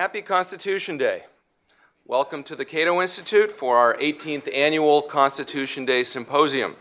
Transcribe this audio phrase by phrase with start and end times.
[0.00, 1.24] Happy Constitution Day.
[2.06, 6.76] Welcome to the Cato Institute for our 18th annual Constitution Day Symposium.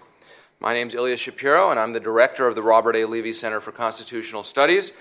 [0.62, 3.04] My name is Ilya Shapiro, and I'm the director of the Robert A.
[3.04, 4.94] Levy Center for Constitutional Studies,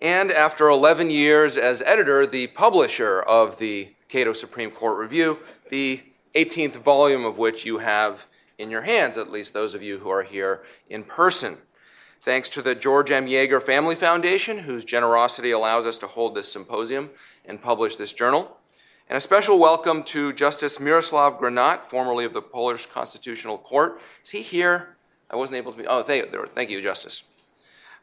[0.00, 5.38] and after 11 years as editor, the publisher of the Cato Supreme Court Review,
[5.68, 6.00] the
[6.34, 10.08] 18th volume of which you have in your hands, at least those of you who
[10.08, 11.58] are here in person.
[12.26, 13.28] Thanks to the George M.
[13.28, 17.10] Yeager Family Foundation, whose generosity allows us to hold this symposium
[17.44, 18.56] and publish this journal.
[19.08, 24.00] And a special welcome to Justice Miroslav Granat, formerly of the Polish Constitutional Court.
[24.24, 24.96] Is he here?
[25.30, 25.86] I wasn't able to be.
[25.86, 27.22] Oh, thank, thank you, Justice.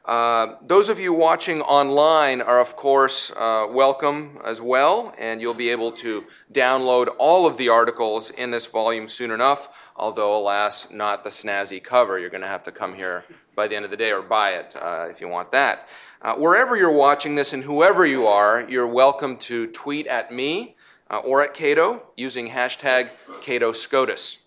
[0.06, 5.54] Uh, those of you watching online are, of course, uh, welcome as well, and you'll
[5.54, 10.92] be able to download all of the articles in this volume soon enough, although, alas,
[10.92, 12.20] not the snazzy cover.
[12.20, 13.24] You're going to have to come here
[13.56, 15.88] by the end of the day or buy it uh, if you want that.
[16.22, 20.76] Uh, wherever you're watching this and whoever you are, you're welcome to tweet at me
[21.10, 23.08] uh, or at Cato using hashtag
[23.42, 24.40] CatoSCOTUS.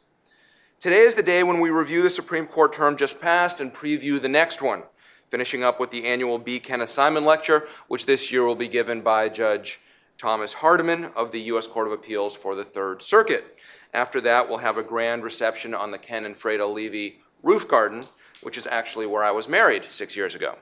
[0.81, 4.21] Today is the day when we review the Supreme Court term just passed and preview
[4.21, 4.83] the next one
[5.29, 6.61] finishing up with the annual B.
[6.61, 9.81] Kenneth Simon Lecture, which this year will be given by Judge
[10.19, 11.67] Thomas Hardiman of the U.S.
[11.67, 13.57] Court of Appeals for the Third Circuit.
[13.93, 18.05] After that, we'll have a grand reception on the Ken and Freda Levy roof garden,
[18.43, 20.57] which is actually where I was married six years ago.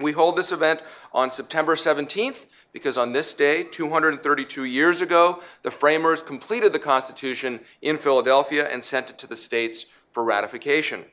[0.00, 5.70] We hold this event on September 17th because on this day, 232 years ago, the
[5.70, 11.04] framers completed the Constitution in Philadelphia and sent it to the states for ratification.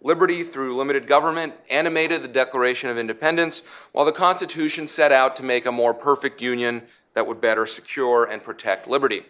[0.00, 5.42] Liberty through limited government animated the Declaration of Independence, while the Constitution set out to
[5.42, 6.82] make a more perfect union
[7.14, 9.24] that would better secure and protect liberty.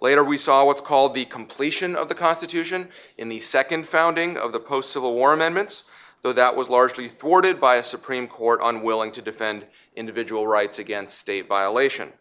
[0.00, 4.50] Later, we saw what's called the completion of the Constitution in the second founding of
[4.50, 5.84] the post Civil War amendments,
[6.22, 11.18] though that was largely thwarted by a Supreme Court unwilling to defend individual rights against
[11.18, 12.12] state violation.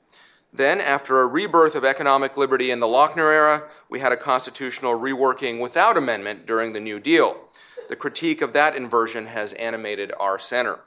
[0.53, 4.99] Then, after a rebirth of economic liberty in the Lochner era, we had a constitutional
[4.99, 7.42] reworking without amendment during the New Deal.
[7.89, 10.79] The critique of that inversion has animated our center.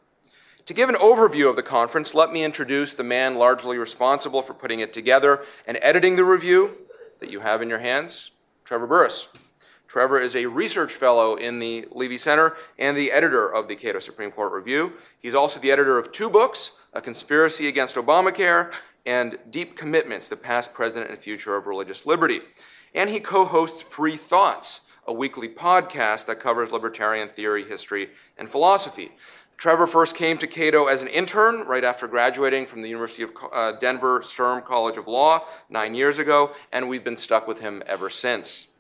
[0.67, 4.53] To give an overview of the conference, let me introduce the man largely responsible for
[4.53, 6.77] putting it together and editing the review
[7.21, 8.33] that you have in your hands,
[8.65, 9.29] Trevor Burrus.
[9.87, 14.01] Trevor is a research fellow in the Levy Center and the editor of the Cato
[14.01, 14.95] Supreme Court Review.
[15.21, 18.73] He's also the editor of two books A Conspiracy Against Obamacare
[19.07, 22.41] and Deep Commitments The Past, Present, and Future of Religious Liberty.
[22.93, 28.49] And he co hosts Free Thoughts, a weekly podcast that covers libertarian theory, history, and
[28.49, 29.13] philosophy.
[29.57, 33.31] Trevor first came to Cato as an intern right after graduating from the University of
[33.53, 37.83] uh, Denver Sturm College of Law nine years ago, and we've been stuck with him
[37.87, 38.73] ever since.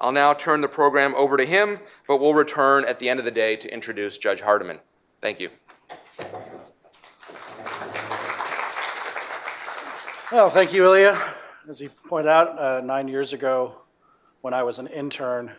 [0.00, 3.24] I'll now turn the program over to him, but we'll return at the end of
[3.24, 4.78] the day to introduce Judge Hardiman.
[5.20, 5.50] Thank you.
[10.32, 11.20] Well, thank you, Ilya.
[11.68, 13.76] As you pointed out, uh, nine years ago,
[14.40, 15.52] when I was an intern,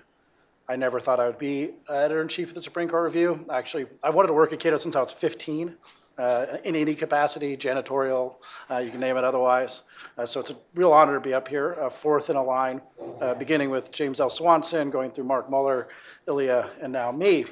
[0.73, 3.45] I never thought I would be editor in chief of the Supreme Court Review.
[3.51, 5.75] Actually, I wanted to work at Cato since I was 15,
[6.17, 8.37] uh, in any capacity, janitorial,
[8.71, 9.83] uh, you can name it otherwise.
[10.17, 12.81] Uh, so it's a real honor to be up here, uh, fourth in a line,
[13.21, 14.31] uh, beginning with James L.
[14.31, 15.89] Swanson, going through Mark Moller,
[16.27, 17.45] Ilya, and now me.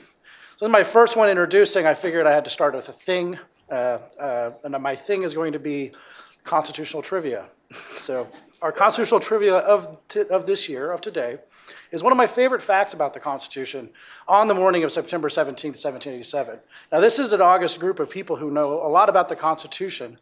[0.56, 3.38] So in my first one introducing, I figured I had to start with a thing,
[3.70, 4.00] uh,
[4.64, 5.92] and my thing is going to be
[6.44, 7.46] constitutional trivia.
[7.96, 8.28] So
[8.62, 9.98] our constitutional trivia of,
[10.30, 11.40] of this year, of today,
[11.92, 13.90] is one of my favorite facts about the Constitution
[14.28, 16.60] on the morning of September 17th, 1787.
[16.92, 20.20] Now, this is an august group of people who know a lot about the Constitution,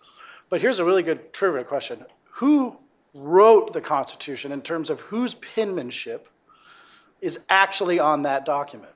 [0.49, 2.79] but here's a really good trivia question Who
[3.13, 6.29] wrote the Constitution in terms of whose penmanship
[7.19, 8.93] is actually on that document?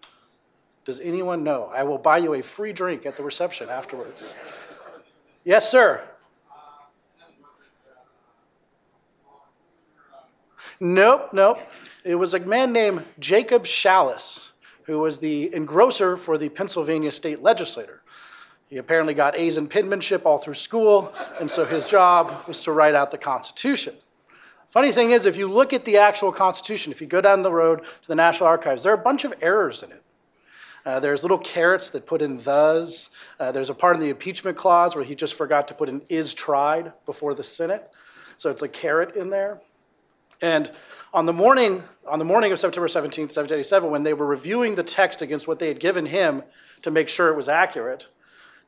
[0.85, 1.71] Does anyone know?
[1.73, 4.33] I will buy you a free drink at the reception afterwards.
[5.43, 6.03] Yes, sir.
[10.83, 11.59] Nope, nope.
[12.03, 14.51] It was a man named Jacob Shallus,
[14.83, 18.01] who was the engrosser for the Pennsylvania state legislature.
[18.67, 22.73] He apparently got A's in penmanship all through school, and so his job was to
[22.73, 23.95] write out the Constitution.
[24.71, 27.53] Funny thing is, if you look at the actual Constitution, if you go down the
[27.53, 30.03] road to the National Archives, there are a bunch of errors in it.
[30.85, 33.09] Uh, there's little carets that put in thes.
[33.39, 36.01] Uh, there's a part in the impeachment clause where he just forgot to put an
[36.09, 37.89] is tried before the Senate.
[38.35, 39.61] So it's a caret in there.
[40.43, 40.69] And
[41.13, 44.83] on the morning, on the morning of September 17th, 1787, when they were reviewing the
[44.83, 46.43] text against what they had given him
[46.81, 48.09] to make sure it was accurate,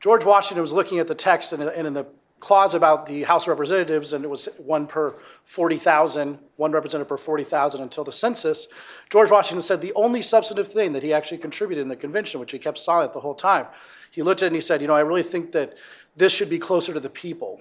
[0.00, 2.06] George Washington was looking at the text and in the
[2.40, 5.14] clause about the House of Representatives, and it was one per
[5.44, 8.68] 40,000, one representative per 40,000 until the census.
[9.10, 12.52] George Washington said the only substantive thing that he actually contributed in the convention, which
[12.52, 13.66] he kept silent the whole time,
[14.10, 15.76] he looked at it and he said, You know, I really think that
[16.16, 17.60] this should be closer to the people.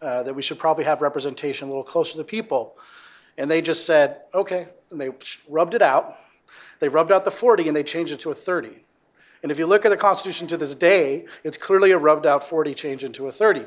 [0.00, 2.76] uh, that we should probably have representation a little closer to the people.
[3.38, 4.66] And they just said, okay.
[4.90, 5.10] And they
[5.48, 6.18] rubbed it out.
[6.80, 8.84] They rubbed out the 40 and they changed it to a 30.
[9.42, 12.46] And if you look at the Constitution to this day, it's clearly a rubbed out
[12.46, 13.66] 40 change into a 30.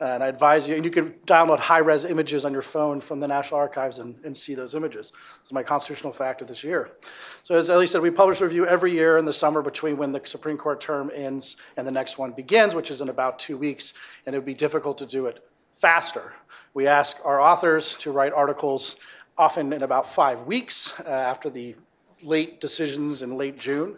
[0.00, 3.02] Uh, and I advise you, and you can download high res images on your phone
[3.02, 5.12] from the National Archives and, and see those images.
[5.42, 6.92] It's my constitutional fact of this year.
[7.42, 10.12] So, as Ilya said, we publish a review every year in the summer between when
[10.12, 13.58] the Supreme Court term ends and the next one begins, which is in about two
[13.58, 13.92] weeks.
[14.24, 15.44] And it would be difficult to do it
[15.80, 16.34] faster.
[16.74, 18.96] We ask our authors to write articles
[19.38, 21.74] often in about five weeks uh, after the
[22.22, 23.96] late decisions in late June.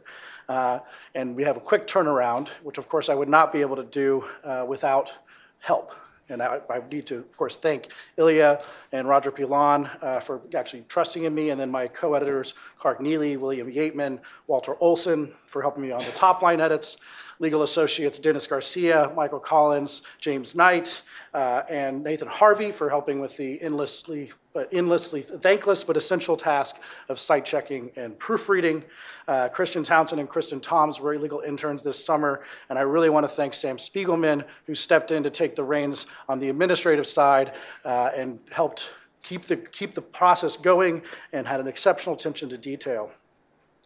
[0.48, 0.78] Uh,
[1.14, 3.84] and we have a quick turnaround, which of course I would not be able to
[3.84, 5.12] do uh, without
[5.58, 5.92] help.
[6.28, 8.60] And I, I, need to, of course, thank Ilya
[8.92, 13.36] and Roger Pilon uh, for actually trusting in me, and then my co-editors, Clark Neily,
[13.36, 16.96] William Yeatman, Walter Olson, for helping me on the top line edits,
[17.42, 21.02] legal associates Dennis Garcia, Michael Collins, James Knight,
[21.34, 26.76] uh, and Nathan Harvey for helping with the endlessly, but endlessly thankless but essential task
[27.08, 28.84] of cite checking and proofreading.
[29.26, 33.24] Uh, Christian Townsend and Kristen Toms were legal interns this summer, and I really want
[33.24, 37.56] to thank Sam Spiegelman, who stepped in to take the reins on the administrative side
[37.84, 38.90] uh, and helped
[39.24, 41.02] keep the, keep the process going
[41.32, 43.10] and had an exceptional attention to detail.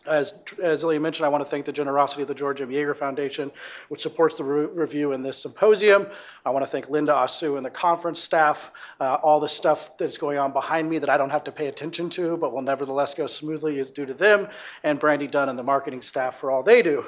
[0.06, 2.70] As, as Ilya mentioned, I want to thank the generosity of the George M.
[2.70, 3.50] Yeager Foundation,
[3.88, 6.06] which supports the re- review in this symposium.
[6.44, 8.70] I want to thank Linda Asu and the conference staff,
[9.00, 11.66] uh, all the stuff that's going on behind me that I don't have to pay
[11.68, 14.48] attention to, but will nevertheless go smoothly is due to them,
[14.82, 17.04] and Brandy Dunn and the marketing staff for all they do.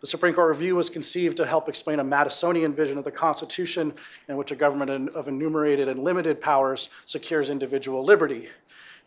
[0.00, 3.94] The Supreme Court review was conceived to help explain a Madisonian vision of the Constitution
[4.28, 8.48] in which a government of enumerated and limited powers secures individual liberty.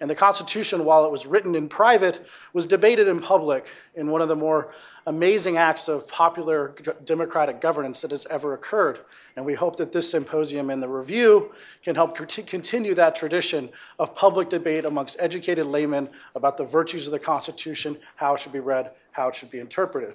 [0.02, 4.22] And the Constitution, while it was written in private, was debated in public in one
[4.22, 4.74] of the more
[5.06, 6.74] amazing acts of popular
[7.04, 9.00] democratic governance that has ever occurred.
[9.36, 11.52] And we hope that this symposium and the review
[11.84, 17.12] can help continue that tradition of public debate amongst educated laymen about the virtues of
[17.12, 20.14] the Constitution, how it should be read, how it should be interpreted.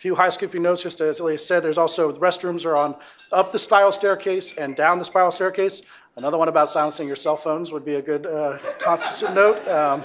[0.00, 2.94] few housekeeping notes, just as Ilya said, there's also the restrooms are on
[3.32, 5.82] up the spiral staircase and down the spiral staircase.
[6.16, 9.66] Another one about silencing your cell phones would be a good uh, constant note.
[9.68, 10.02] Um,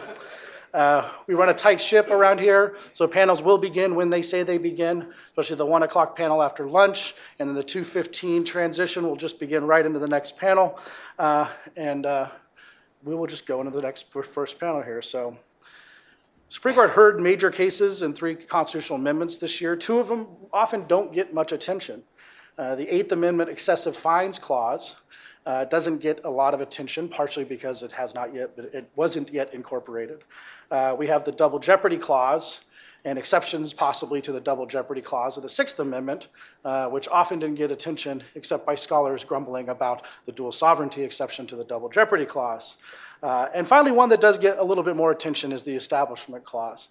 [0.72, 4.44] uh, we run a tight ship around here, so panels will begin when they say
[4.44, 9.16] they begin, especially the one o'clock panel after lunch, and then the 2:15 transition will
[9.16, 10.78] just begin right into the next panel,
[11.18, 12.30] uh, and uh,
[13.04, 15.02] we will just go into the next first panel here.
[15.02, 15.38] So,
[16.50, 19.76] Supreme Court heard major cases in three constitutional amendments this year.
[19.76, 22.04] Two of them often don't get much attention.
[22.58, 24.96] Uh, the Eighth Amendment excessive fines clause
[25.46, 29.32] uh, doesn't get a lot of attention, partially because it has not yet, it wasn't
[29.32, 30.24] yet incorporated.
[30.72, 32.62] Uh, we have the double jeopardy clause
[33.06, 36.28] and exceptions possibly to the double jeopardy clause of the Sixth Amendment,
[36.66, 41.46] uh, which often didn't get attention except by scholars grumbling about the dual sovereignty exception
[41.46, 42.76] to the double jeopardy clause.
[43.22, 46.44] Uh, and finally, one that does get a little bit more attention is the establishment
[46.44, 46.90] clause.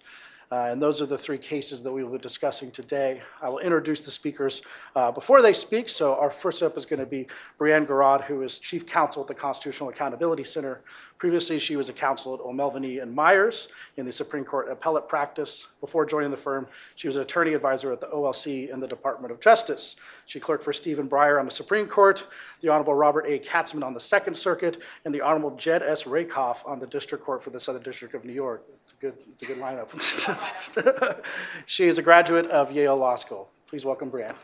[0.51, 3.21] Uh, and those are the three cases that we will be discussing today.
[3.41, 4.61] I will introduce the speakers
[4.95, 5.89] uh, before they speak.
[5.89, 7.27] So, our first up is going to be
[7.59, 10.81] Brianne Gorod, who is Chief Counsel at the Constitutional Accountability Center.
[11.17, 15.67] Previously, she was a counsel at O'Melveny and Myers in the Supreme Court appellate practice.
[15.79, 19.31] Before joining the firm, she was an attorney advisor at the OLC in the Department
[19.31, 19.95] of Justice.
[20.25, 22.27] She clerked for Stephen Breyer on the Supreme Court,
[22.59, 23.39] the Honorable Robert A.
[23.39, 26.05] Katzmann on the Second Circuit, and the Honorable Jed S.
[26.05, 28.65] Rakoff on the District Court for the Southern District of New York.
[28.81, 31.23] It's a good, it's a good lineup.
[31.65, 33.49] she is a graduate of Yale Law School.
[33.67, 34.35] Please welcome Brianne.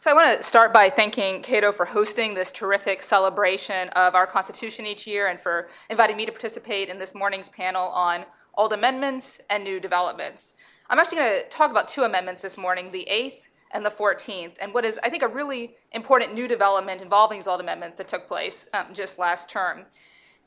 [0.00, 4.28] So I want to start by thanking Cato for hosting this terrific celebration of our
[4.28, 8.24] Constitution each year and for inviting me to participate in this morning's panel on
[8.56, 10.54] old amendments and new developments.
[10.88, 14.52] I'm actually going to talk about two amendments this morning, the 8th and the 14th,
[14.62, 18.06] and what is, I think, a really important new development involving these old amendments that
[18.06, 19.86] took place um, just last term.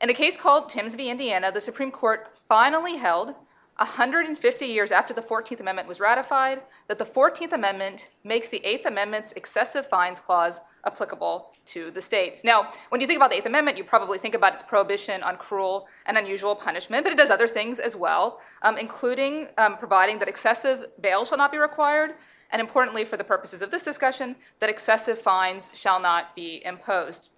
[0.00, 1.10] In a case called Timbs v.
[1.10, 3.34] Indiana, the Supreme Court finally held
[3.78, 8.86] 150 years after the 14th Amendment was ratified, that the 14th Amendment makes the 8th
[8.86, 12.44] Amendment's excessive fines clause applicable to the states.
[12.44, 15.36] Now, when you think about the Eighth Amendment, you probably think about its prohibition on
[15.36, 20.18] cruel and unusual punishment, but it does other things as well, um, including um, providing
[20.18, 22.14] that excessive bail shall not be required,
[22.50, 27.30] and importantly, for the purposes of this discussion, that excessive fines shall not be imposed.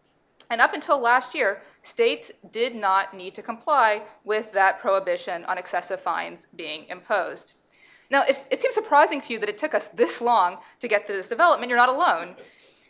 [0.50, 5.58] And up until last year, states did not need to comply with that prohibition on
[5.58, 7.54] excessive fines being imposed.
[8.10, 11.06] Now, if it seems surprising to you that it took us this long to get
[11.06, 12.36] to this development, you're not alone.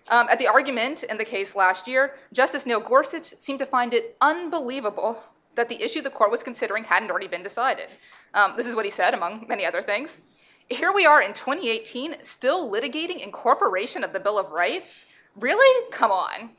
[0.08, 3.94] Um, at the argument in the case last year, Justice Neil Gorsuch seemed to find
[3.94, 5.18] it unbelievable
[5.54, 7.86] that the issue the court was considering hadn't already been decided.
[8.34, 10.20] Um, this is what he said, among many other things.
[10.68, 15.06] Here we are in 2018, still litigating incorporation of the Bill of Rights?
[15.36, 15.90] Really?
[15.90, 16.50] Come on.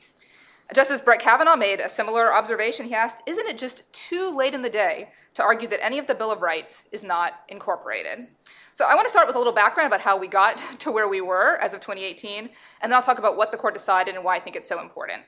[0.74, 2.86] Justice Brett Kavanaugh made a similar observation.
[2.86, 6.06] He asked, Isn't it just too late in the day to argue that any of
[6.06, 8.28] the Bill of Rights is not incorporated?
[8.74, 11.08] So I want to start with a little background about how we got to where
[11.08, 12.50] we were as of 2018, and
[12.82, 15.22] then I'll talk about what the court decided and why I think it's so important.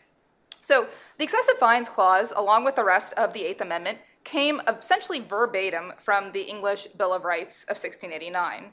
[0.61, 5.21] So the excessive fines clause, along with the rest of the Eighth Amendment, came essentially
[5.21, 8.73] verbatim from the English Bill of Rights of 1689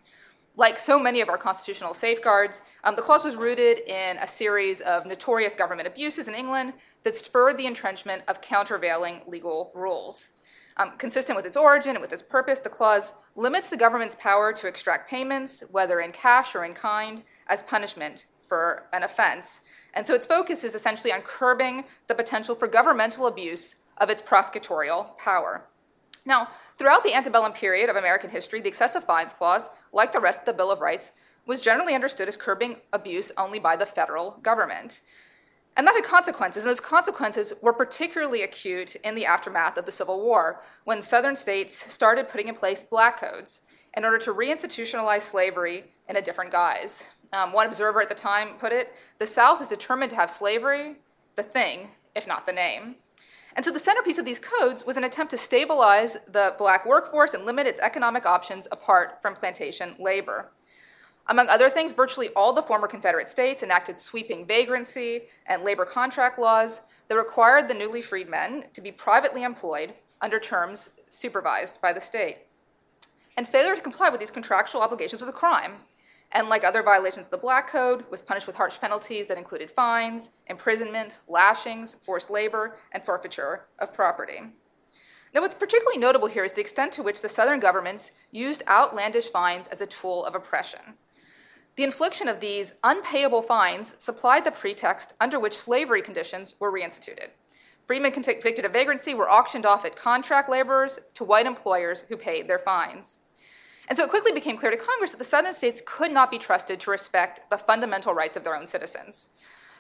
[0.58, 4.82] like so many of our constitutional safeguards, um, the clause was rooted in a series
[4.82, 10.30] of notorious government abuses in England that spurred the entrenchment of countervailing legal rules.
[10.78, 14.52] Um, consistent with its origin and with its purpose, the clause limits the government's power
[14.54, 19.62] to extract payments, whether in cash or in kind, as punishment for an offense.
[19.94, 24.22] And so its focus is essentially on curbing the potential for governmental abuse of its
[24.22, 25.66] prosecutorial power.
[26.26, 30.40] Now, throughout the antebellum period of American history, the excessive fines clause, like the rest
[30.40, 31.12] of the Bill of Rights,
[31.46, 35.02] was generally understood as curbing abuse only by the federal government.
[35.78, 39.92] And that had consequences, and those consequences were particularly acute in the aftermath of the
[39.92, 43.62] Civil War, when Southern states started putting in place black codes
[43.96, 47.08] in order to reinstitutionalize slavery in a different guise.
[47.34, 50.96] Um, one observer at the time put it the South is determined to have slavery,
[51.36, 52.96] the thing, if not the name.
[53.56, 57.34] And so the centerpiece of these codes was an attempt to stabilize the black workforce
[57.34, 60.50] and limit its economic options apart from plantation labor.
[61.28, 66.38] Among other things, virtually all the former Confederate states enacted sweeping vagrancy and labor contract
[66.38, 71.94] laws that required the newly freed men to be privately employed under terms supervised by
[71.94, 72.40] the state.
[73.38, 75.78] And failure to comply with these contractual obligations was a crime,
[76.36, 79.72] and like other violations of the Black Code, was punished with harsh penalties that included
[79.72, 84.42] fines, imprisonment, lashings, forced labor, and forfeiture of property.
[85.34, 89.32] Now, what's particularly notable here is the extent to which the Southern governments used outlandish
[89.32, 90.96] fines as a tool of oppression.
[91.78, 97.30] The infliction of these unpayable fines supplied the pretext under which slavery conditions were reinstituted.
[97.82, 102.50] Freedmen convicted of vagrancy were auctioned off at contract laborers to white employers who paid
[102.50, 103.18] their fines.
[103.88, 106.38] And so it quickly became clear to Congress that the Southern states could not be
[106.38, 109.30] trusted to respect the fundamental rights of their own citizens.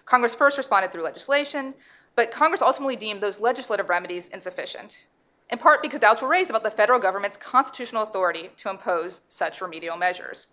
[0.05, 1.73] Congress first responded through legislation,
[2.15, 5.07] but Congress ultimately deemed those legislative remedies insufficient,
[5.49, 9.61] in part because doubts were raised about the federal government's constitutional authority to impose such
[9.61, 10.47] remedial measures.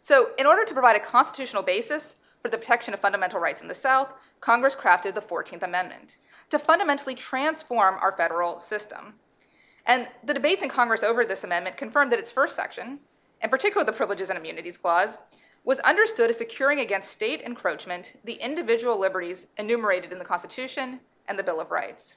[0.00, 3.68] So, in order to provide a constitutional basis for the protection of fundamental rights in
[3.68, 6.18] the South, Congress crafted the 14th Amendment
[6.50, 9.14] to fundamentally transform our federal system.
[9.88, 13.00] And the debates in Congress over this amendment confirmed that its first section,
[13.42, 15.16] in particular the Privileges and Immunities Clause,
[15.64, 21.38] was understood as securing against state encroachment the individual liberties enumerated in the Constitution and
[21.38, 22.16] the Bill of Rights.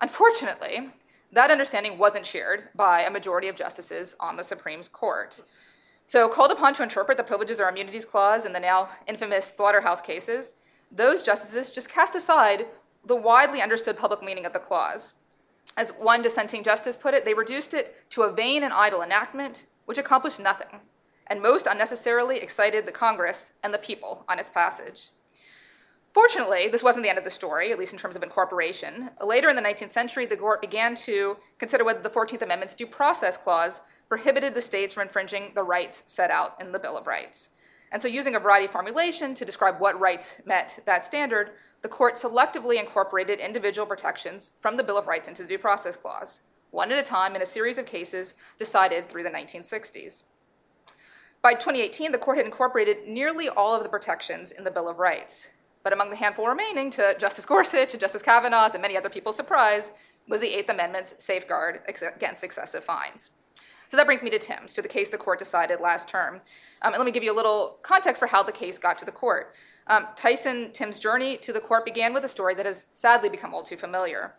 [0.00, 0.88] Unfortunately,
[1.30, 5.42] that understanding wasn't shared by a majority of justices on the Supreme Court.
[6.06, 10.00] So, called upon to interpret the Privileges or Immunities Clause in the now infamous slaughterhouse
[10.00, 10.54] cases,
[10.90, 12.64] those justices just cast aside
[13.04, 15.12] the widely understood public meaning of the clause
[15.76, 19.66] as one dissenting justice put it, they reduced it to a vain and idle enactment
[19.84, 20.80] which accomplished nothing,
[21.26, 25.10] and most unnecessarily excited the Congress and the people on its passage.
[26.12, 29.10] Fortunately, this wasn't the end of the story, at least in terms of incorporation.
[29.24, 32.86] Later in the 19th century, the court began to consider whether the 14th Amendment's due
[32.86, 37.06] process clause prohibited the states from infringing the rights set out in the Bill of
[37.06, 37.50] Rights.
[37.90, 41.52] And so, using a variety of formulation to describe what rights met that standard,
[41.82, 45.96] the court selectively incorporated individual protections from the Bill of Rights into the Due Process
[45.96, 50.24] Clause, one at a time in a series of cases decided through the 1960s.
[51.40, 54.98] By 2018, the court had incorporated nearly all of the protections in the Bill of
[54.98, 55.50] Rights.
[55.84, 59.36] But among the handful remaining, to Justice Gorsuch and Justice Kavanaugh's and many other people's
[59.36, 59.92] surprise,
[60.28, 63.30] was the Eighth Amendment's safeguard against excessive fines.
[63.88, 66.36] So that brings me to Timbs, to the case the court decided last term.
[66.82, 69.04] Um, and let me give you a little context for how the case got to
[69.04, 69.54] the court.
[69.86, 73.54] Um, Tyson Timbs' journey to the court began with a story that has sadly become
[73.54, 74.34] all too familiar.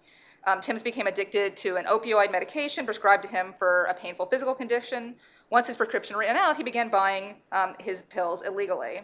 [0.48, 5.15] Um, became addicted to an opioid medication prescribed to him for a painful physical condition.
[5.50, 9.01] Once his prescription ran out, he began buying um, his pills illegally.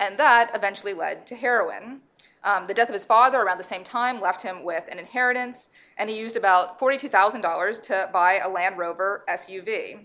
[0.00, 2.00] And that eventually led to heroin.
[2.44, 5.70] Um, the death of his father around the same time left him with an inheritance,
[5.96, 10.00] and he used about $42,000 to buy a Land Rover SUV.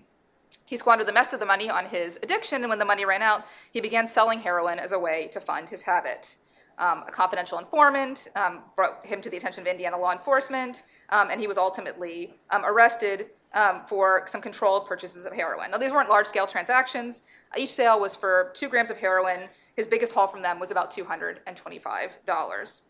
[0.66, 3.22] He squandered the rest of the money on his addiction, and when the money ran
[3.22, 6.38] out, he began selling heroin as a way to fund his habit.
[6.78, 11.30] Um, a confidential informant um, brought him to the attention of Indiana law enforcement, um,
[11.30, 15.72] and he was ultimately um, arrested um, for some controlled purchases of heroin.
[15.72, 17.24] Now, these weren't large scale transactions.
[17.58, 20.92] Each sale was for two grams of heroin his biggest haul from them was about
[20.92, 22.82] $225.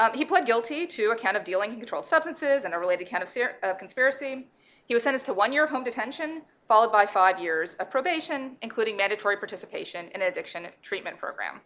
[0.00, 3.06] Um, he pled guilty to a count of dealing in controlled substances and a related
[3.06, 3.22] count
[3.62, 4.48] of, conspiracy.
[4.84, 8.56] He was sentenced to one year of home detention, followed by five years of probation,
[8.62, 11.60] including mandatory participation in an addiction treatment program.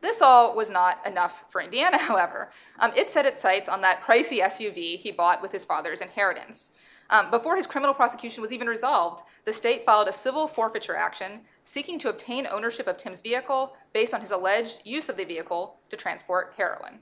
[0.00, 2.50] This all was not enough for Indiana, however.
[2.80, 6.72] Um, it set its sights on that pricey SUV he bought with his father's inheritance.
[7.10, 11.42] Um, before his criminal prosecution was even resolved, the state filed a civil forfeiture action
[11.62, 15.76] seeking to obtain ownership of Timbs' vehicle based on his alleged use of the vehicle
[15.90, 17.00] to transport heroin.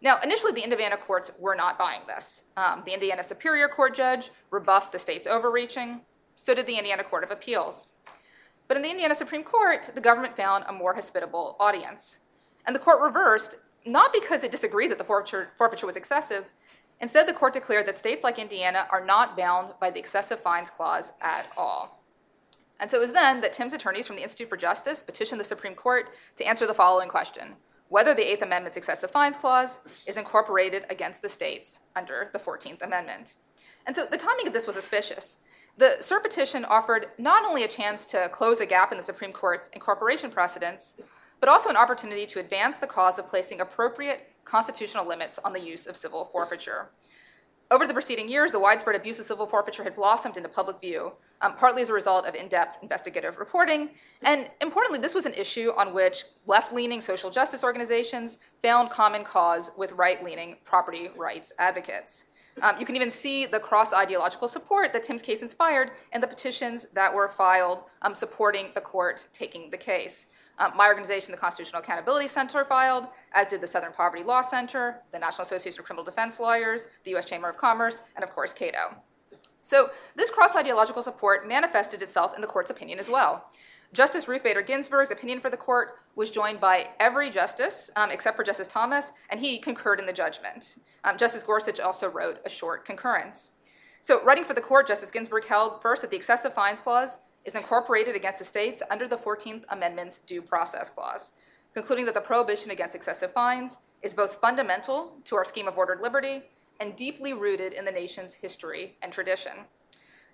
[0.00, 2.44] Now, initially, the Indiana courts were not buying this.
[2.56, 6.02] Um, the Indiana Superior Court judge rebuffed the state's overreaching.
[6.36, 7.86] So did the Indiana Court of Appeals.
[8.66, 12.18] But in the Indiana Supreme Court, the government found a more hospitable audience.
[12.66, 16.46] And the court reversed, not because it disagreed that the forfeiture, forfeiture was excessive,
[17.00, 20.70] Instead, the court declared that states like Indiana are not bound by the excessive fines
[20.70, 22.02] clause at all.
[22.80, 25.44] And so it was then that Timbs' attorneys from the Institute for Justice petitioned the
[25.44, 27.54] Supreme Court to answer the following question
[27.88, 32.82] whether the Eighth Amendment's excessive fines clause is incorporated against the states under the 14th
[32.82, 33.34] Amendment.
[33.86, 35.38] And so the timing of this was auspicious.
[35.76, 39.32] The cert petition offered not only a chance to close a gap in the Supreme
[39.32, 40.94] Court's incorporation precedents,
[41.40, 45.60] but also an opportunity to advance the cause of placing appropriate constitutional limits on the
[45.60, 46.90] use of civil forfeiture.
[47.70, 51.14] Over the preceding years, the widespread abuse of civil forfeiture had blossomed into public view,
[51.40, 53.90] um, partly as a result of in depth investigative reporting.
[54.22, 59.24] And importantly, this was an issue on which left leaning social justice organizations found common
[59.24, 62.26] cause with right leaning property rights advocates.
[62.62, 66.26] Um, you can even see the cross ideological support that Timbs' case inspired in the
[66.26, 70.26] petitions that were filed um, supporting the court taking the case.
[70.58, 75.00] Um, my organization, the Constitutional Accountability Center, filed, as did the Southern Poverty Law Center,
[75.12, 77.26] the National Association of Criminal Defense Lawyers, the U.S.
[77.26, 79.02] Chamber of Commerce, and of course, Cato.
[79.62, 83.46] So, this cross ideological support manifested itself in the court's opinion as well.
[83.92, 88.36] Justice Ruth Bader Ginsburg's opinion for the court was joined by every justice um, except
[88.36, 90.78] for Justice Thomas, and he concurred in the judgment.
[91.04, 93.50] Um, justice Gorsuch also wrote a short concurrence.
[94.02, 97.54] So, writing for the court, Justice Ginsburg held first that the excessive fines clause is
[97.54, 101.32] incorporated against the states under the 14th Amendment's Due Process Clause,
[101.74, 106.00] concluding that the prohibition against excessive fines is both fundamental to our scheme of ordered
[106.00, 106.42] liberty
[106.80, 109.52] and deeply rooted in the nation's history and tradition.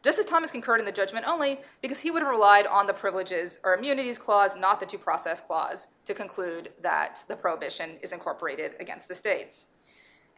[0.02, 3.58] Justice Thomas concurred in the judgment only because he would have relied on the Privileges
[3.62, 8.76] or Immunities Clause, not the Due Process Clause, to conclude that the prohibition is incorporated
[8.80, 9.66] against the states.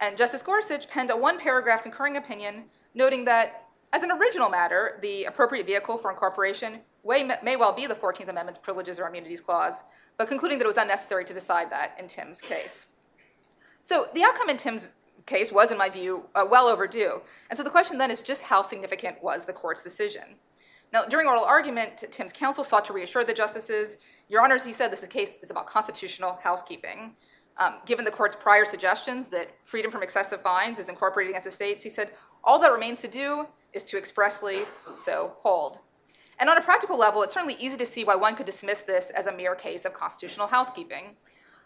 [0.00, 4.98] And Justice Gorsuch penned a one paragraph concurring opinion noting that as an original matter,
[5.02, 9.82] the appropriate vehicle for incorporation may well be the 14th Amendment's Privileges or Immunities Clause,
[10.16, 12.86] but concluding that it was unnecessary to decide that in Timbs' case.
[13.82, 14.92] So the outcome in Timbs'
[15.26, 17.20] case was, in my view, uh, well overdue.
[17.50, 20.36] And so the question then is just how significant was the court's decision?
[20.92, 23.98] Now, during oral argument, Timbs' counsel sought to reassure the justices.
[24.28, 27.14] Your Honors, he said this case is about constitutional housekeeping.
[27.58, 31.50] Um, given the court's prior suggestions that freedom from excessive fines is incorporated against the
[31.50, 32.10] states, he said
[32.44, 34.62] all that remains to do is to expressly
[34.94, 35.78] so hold.
[36.38, 39.10] And on a practical level, it's certainly easy to see why one could dismiss this
[39.10, 41.16] as a mere case of constitutional housekeeping.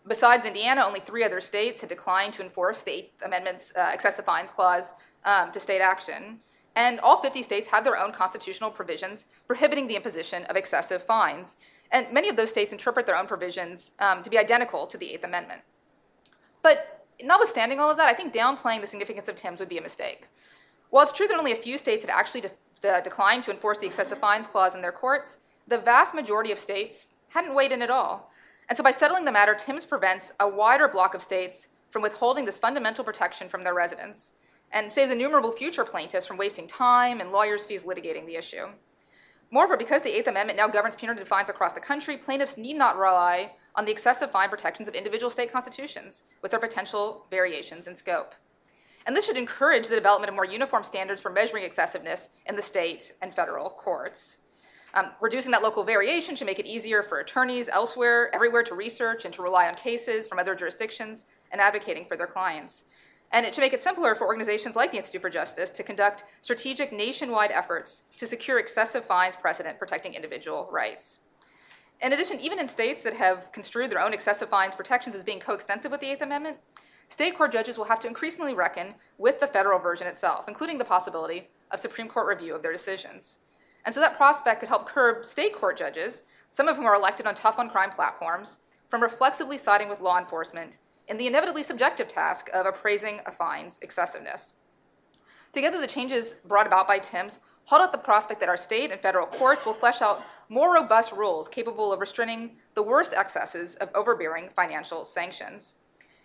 [0.07, 4.25] Besides Indiana, only three other states had declined to enforce the Eighth Amendment's uh, excessive
[4.25, 4.93] fines clause
[5.25, 6.41] um, to state action.
[6.77, 11.57] And all 50 states had their own constitutional provisions prohibiting the imposition of excessive fines.
[11.91, 15.13] And many of those states interpret their own provisions um, to be identical to the
[15.15, 15.63] Eighth Amendment.
[16.63, 19.83] But notwithstanding all of that, I think downplaying the significance of Timbs would be a
[19.83, 20.29] mistake.
[20.97, 23.77] While it's true that only a few states had actually de- de- declined to enforce
[23.77, 25.37] the excessive fines clause in their courts,
[25.69, 27.05] the vast majority of states
[27.35, 28.31] hadn't weighed in at all.
[28.67, 32.47] And so by settling the matter, Timbs prevents a wider block of states from withholding
[32.47, 34.33] this fundamental protection from their residents
[34.73, 38.69] and saves innumerable future plaintiffs from wasting time and lawyers' fees litigating the issue.
[39.51, 42.97] Moreover, because the Eighth Amendment now governs punitive fines across the country, plaintiffs need not
[42.97, 47.95] rely on the excessive fine protections of individual state constitutions with their potential variations in
[47.95, 48.35] scope.
[49.07, 52.63] And this should encourage the development of more uniform standards for measuring excessiveness in the
[52.63, 54.39] state and federal courts.
[54.95, 59.25] Um, reducing that local variation should make it easier for attorneys elsewhere, everywhere to research
[59.25, 62.85] and to rely on cases from other jurisdictions and advocating for their clients.
[63.33, 66.25] And it should make it simpler for organizations like the Institute for Justice to conduct
[66.41, 71.19] strategic nationwide efforts to secure excessive fines precedent protecting individual rights.
[72.01, 75.41] In addition, even in states that have construed their own excessive fines protections as being
[75.41, 76.59] coextensive with the Eighth Amendment,
[77.09, 80.85] state court judges will have to increasingly reckon with the federal version itself, including the
[80.85, 83.39] possibility of Supreme Court review of their decisions.
[83.85, 87.27] And so that prospect could help curb state court judges, some of whom are elected
[87.27, 92.09] on tough on crime platforms, from reflexively siding with law enforcement in the inevitably subjective
[92.09, 94.55] task of appraising a fine's excessiveness.
[95.53, 99.01] Together, the changes brought about by Timbs hold out the prospect that our state and
[99.01, 103.91] federal courts will flesh out more robust rules capable of restraining the worst excesses of
[103.95, 105.75] overbearing financial sanctions.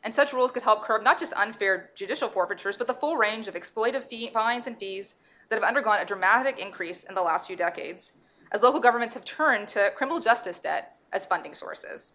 [0.04, 3.48] And such rules could help curb not just unfair judicial forfeitures, but the full range
[3.48, 5.16] of exploitive fee, fines and fees
[5.50, 8.14] that have undergone a dramatic increase in the last few decades,
[8.52, 12.14] as local governments have turned to criminal justice debt as funding sources.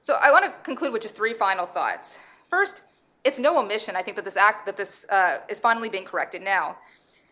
[0.00, 2.18] So I want to conclude with just three final thoughts.
[2.48, 2.82] First,
[3.24, 6.42] it's no omission, I think, that this act that this uh, is finally being corrected
[6.42, 6.76] now.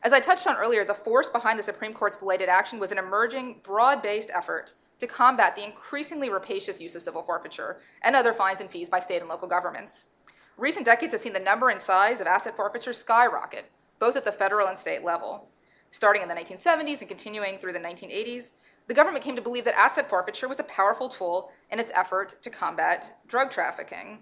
[0.03, 2.99] As I touched on earlier, the force behind the Supreme Court's belated action was an
[2.99, 4.75] emerging, broad-based effort
[5.07, 8.99] to combat the increasingly rapacious use of civil forfeiture and other fines and fees by
[8.99, 10.09] state and local governments.
[10.57, 14.33] Recent decades have seen the number and size of asset forfeiture skyrocket, both at the
[14.33, 15.49] federal and state level.
[15.91, 18.53] Starting in the 1970s and continuing through the 1980s,
[18.87, 22.37] the government came to believe that asset forfeiture was a powerful tool in its effort
[22.43, 24.21] to combat drug trafficking.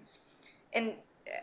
[0.73, 0.95] And,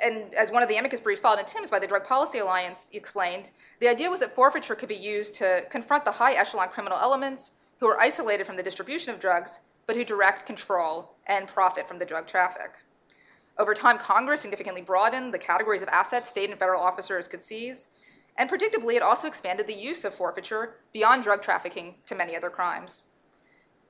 [0.03, 2.89] and as one of the amicus briefs filed in Timbs by the Drug Policy Alliance
[2.93, 3.51] explained,
[3.81, 7.53] the idea was that forfeiture could be used to confront the high echelon criminal elements
[7.81, 11.99] who are isolated from the distribution of drugs, but who direct control and profit from
[11.99, 12.73] the drug traffic.
[13.59, 17.89] Over time, Congress significantly broadened the categories of assets state and federal officers could seize,
[18.39, 22.51] and predictably, it also expanded the use of forfeiture beyond drug trafficking to many other
[22.51, 23.03] crimes.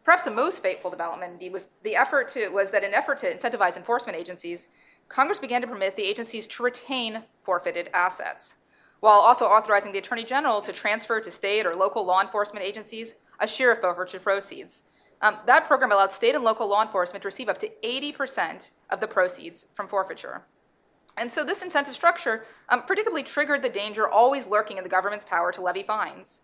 [0.02, 3.18] Perhaps the most fateful development, indeed, was the effort to was that in an effort
[3.18, 4.68] to incentivize enforcement agencies,
[5.08, 8.56] Congress began to permit the agencies to retain forfeited assets,
[9.00, 13.16] while also authorizing the Attorney General to transfer to state or local law enforcement agencies
[13.40, 14.84] a share of forfeiture proceeds.
[15.22, 19.00] Um, that program allowed state and local law enforcement to receive up to 80% of
[19.00, 20.42] the proceeds from forfeiture.
[21.16, 25.24] And so this incentive structure um, predictably triggered the danger always lurking in the government's
[25.24, 26.40] power to levy fines.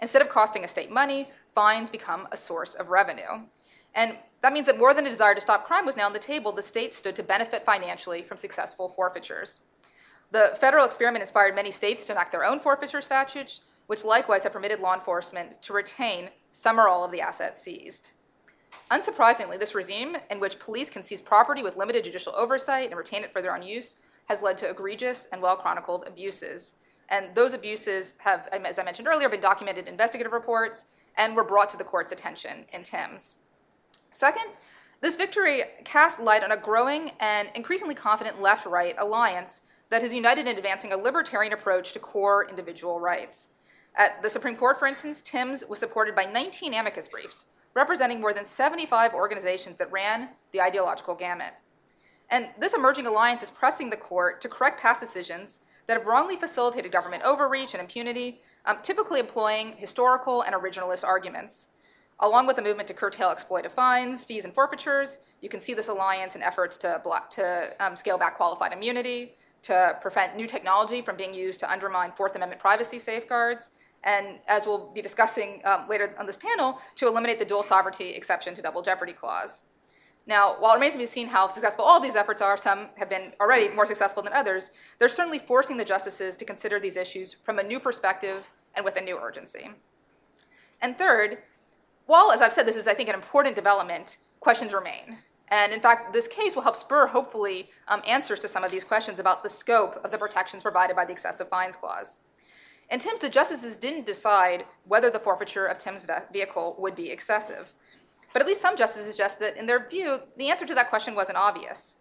[0.00, 3.46] Instead of costing a state money, fines become a source of revenue.
[3.94, 6.18] And that means that more than a desire to stop crime was now on the
[6.18, 9.60] table, the state stood to benefit financially from successful forfeitures.
[10.32, 14.52] The federal experiment inspired many states to enact their own forfeiture statutes, which likewise have
[14.52, 18.12] permitted law enforcement to retain some or all of the assets seized.
[18.90, 23.24] Unsurprisingly, this regime, in which police can seize property with limited judicial oversight and retain
[23.24, 23.96] it for their own use,
[24.26, 26.74] has led to egregious and well chronicled abuses.
[27.08, 31.34] And those abuses have, um, as I mentioned earlier, been documented in investigative reports and
[31.34, 33.36] were brought to the court's attention in Timbs.
[34.10, 34.46] Second,
[35.00, 40.12] this victory cast light on a growing and increasingly confident left right alliance that has
[40.12, 43.48] united in advancing a libertarian approach to core individual rights.
[43.96, 48.34] At the Supreme Court, for instance, Timbs was supported by 19 amicus briefs, representing more
[48.34, 51.54] than 75 organizations that ran the ideological gamut.
[52.30, 56.36] And this emerging alliance is pressing the court to correct past decisions that have wrongly
[56.36, 61.68] facilitated government overreach and impunity, um, typically employing historical and originalist arguments.
[62.20, 65.88] Along with the movement to curtail exploitive fines, fees, and forfeitures, you can see this
[65.88, 71.02] alliance in efforts to, block, to um, scale back qualified immunity, to prevent new technology
[71.02, 73.70] from being used to undermine Fourth Amendment privacy safeguards,
[74.06, 78.10] and as we'll be discussing um, later on this panel, to eliminate the dual sovereignty
[78.10, 79.62] exception to double jeopardy clause.
[80.28, 83.10] Now, while it remains to be seen how successful all these efforts are, some have
[83.10, 87.34] been already more successful than others, they're certainly forcing the justices to consider these issues
[87.34, 89.70] from a new perspective and with a new urgency.
[90.80, 91.38] And third,
[92.06, 95.18] while, as I've said, this is, I think, an important development, questions remain.
[95.48, 98.84] And in fact, this case will help spur, hopefully, um, answers to some of these
[98.84, 102.18] questions about the scope of the protections provided by the excessive fines clause.
[102.88, 107.72] In Timbs, the justices didn't decide whether the forfeiture of Timbs' vehicle would be excessive.
[108.32, 111.14] But at least some justices suggest that, in their view, the answer to that question
[111.14, 111.96] wasn't obvious.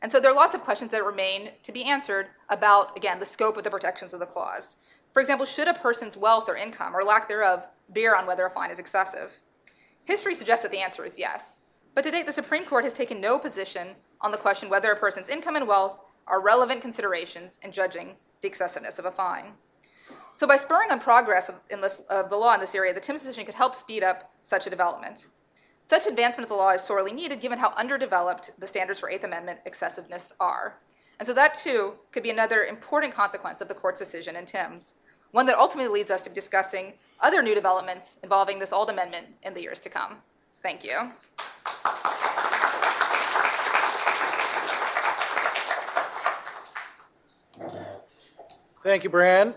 [0.00, 3.26] And so there are lots of questions that remain to be answered about, again, the
[3.26, 4.76] scope of the protections of the clause.
[5.12, 8.50] For example, should a person's wealth or income or lack thereof bear on whether a
[8.50, 9.40] fine is excessive?
[10.04, 11.60] History suggests that the answer is yes.
[11.94, 13.88] But to date, the Supreme Court has taken no position
[14.20, 18.48] on the question whether a person's income and wealth are relevant considerations in judging the
[18.48, 19.54] excessiveness of a fine.
[20.34, 23.20] So, by spurring on progress of, this, of the law in this area, the Timbs
[23.20, 25.28] decision could help speed up such a development.
[25.86, 29.24] Such advancement of the law is sorely needed given how underdeveloped the standards for Eighth
[29.24, 30.78] Amendment excessiveness are.
[31.18, 34.94] And so that too could be another important consequence of the court's decision in Timbs,
[35.32, 39.52] one that ultimately leads us to discussing other new developments involving this old amendment in
[39.52, 40.16] the years to come.
[40.62, 41.12] Thank you.
[48.82, 49.54] Thank you, Bran.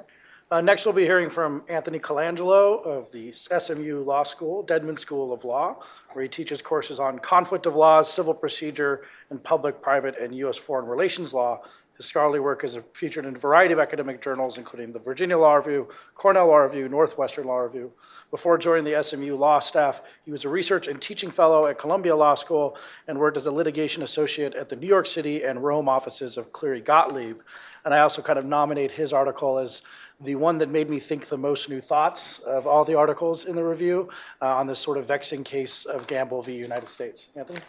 [0.54, 5.34] Uh, next, we'll be hearing from Anthony Colangelo of the SMU Law School, Dedman School
[5.34, 5.80] of Law,
[6.12, 10.56] where he teaches courses on conflict of laws, civil procedure, and public, private, and U.S.
[10.56, 11.63] foreign relations law.
[11.98, 15.56] His scholarly work is featured in a variety of academic journals, including the Virginia Law
[15.56, 17.92] Review, Cornell Law Review, Northwestern Law Review.
[18.30, 22.16] Before joining the SMU law staff, he was a research and teaching fellow at Columbia
[22.16, 25.88] Law School and worked as a litigation associate at the New York City and Rome
[25.88, 27.42] offices of Cleary Gottlieb.
[27.86, 29.84] And I also kind of nominate his article as
[30.24, 33.56] the one that made me think the most new thoughts of all the articles in
[33.56, 34.10] the review
[34.42, 36.56] uh, on this sort of vexing case of Gamble v.
[36.56, 37.28] United States.
[37.36, 37.60] Anthony?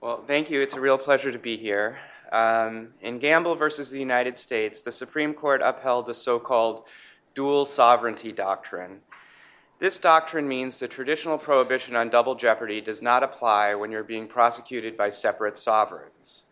[0.00, 0.60] Well, thank you.
[0.60, 1.96] It's a real pleasure to be here.
[2.32, 6.86] Um, in Gamble versus the United States, the Supreme Court upheld the so called
[7.34, 9.00] dual sovereignty doctrine.
[9.78, 14.26] This doctrine means the traditional prohibition on double jeopardy does not apply when you're being
[14.26, 16.42] prosecuted by separate sovereigns.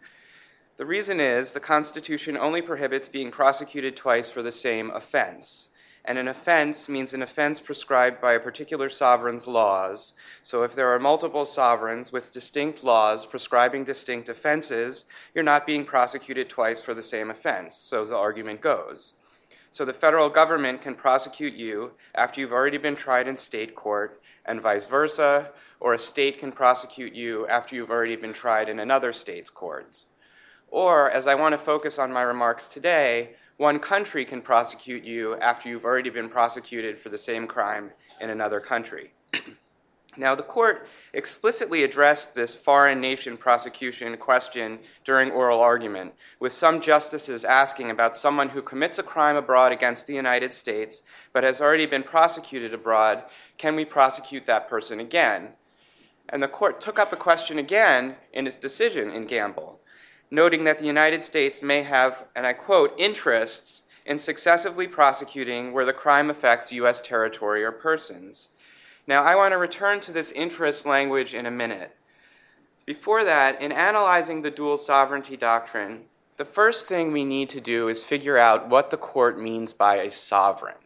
[0.76, 5.68] The reason is the Constitution only prohibits being prosecuted twice for the same offense
[6.04, 10.14] and an offense means an offense prescribed by a particular sovereign's laws.
[10.42, 15.04] So if there are multiple sovereigns with distinct laws prescribing distinct offenses,
[15.35, 19.14] you're not being prosecuted twice for the same offense, so the argument goes.
[19.72, 24.20] So the federal government can prosecute you after you've already been tried in state court,
[24.44, 28.78] and vice versa, or a state can prosecute you after you've already been tried in
[28.78, 30.04] another state's courts.
[30.68, 35.37] Or, as I want to focus on my remarks today, one country can prosecute you
[35.37, 39.14] after you've already been prosecuted for the same crime in another country.
[40.16, 46.83] now, the court explicitly addressed this foreign nation prosecution question during oral argument, with some
[46.83, 51.62] justices asking about someone who commits a crime abroad against the United States but has
[51.62, 53.25] already been prosecuted abroad
[53.57, 55.51] can we prosecute that person again?
[56.29, 59.81] And the court took up the question again in its decision in Gamble
[60.33, 65.85] noting that the United States may have, and I quote, interests in successively prosecuting where
[65.85, 67.03] the crime affects U.S.
[67.03, 68.48] territory or persons.
[69.06, 71.96] Now, I want to return to this interest language in a minute.
[72.86, 76.04] Before that, in analyzing the dual sovereignty doctrine,
[76.36, 79.96] the first thing we need to do is figure out what the court means by
[79.96, 80.76] a sovereign.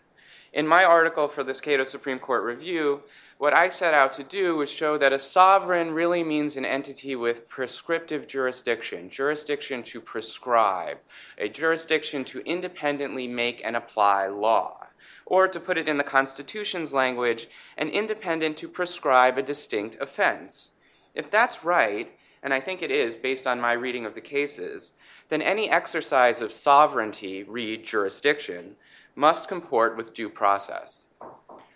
[0.52, 3.02] In my article for this Cato Supreme Court Review,
[3.36, 7.14] what I set out to do was show that a sovereign really means an entity
[7.14, 10.98] with prescriptive jurisdiction, jurisdiction to prescribe,
[11.36, 14.85] a jurisdiction to independently make and apply law.
[15.26, 20.70] Or to put it in the Constitution's language, an independent to prescribe a distinct offense.
[21.14, 24.92] If that's right, and I think it is based on my reading of the cases,
[25.28, 28.76] then any exercise of sovereignty, read jurisdiction,
[29.16, 31.06] must comport with due process.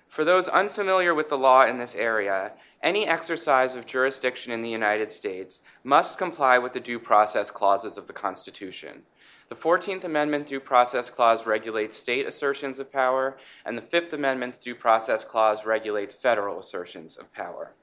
[0.08, 4.68] For those unfamiliar with the law in this area, any exercise of jurisdiction in the
[4.68, 9.02] United States must comply with the due process clauses of the Constitution.
[9.50, 13.36] The 14th Amendment Due Process Clause regulates state assertions of power,
[13.66, 17.74] and the Fifth Amendment Due Process Clause regulates federal assertions of power.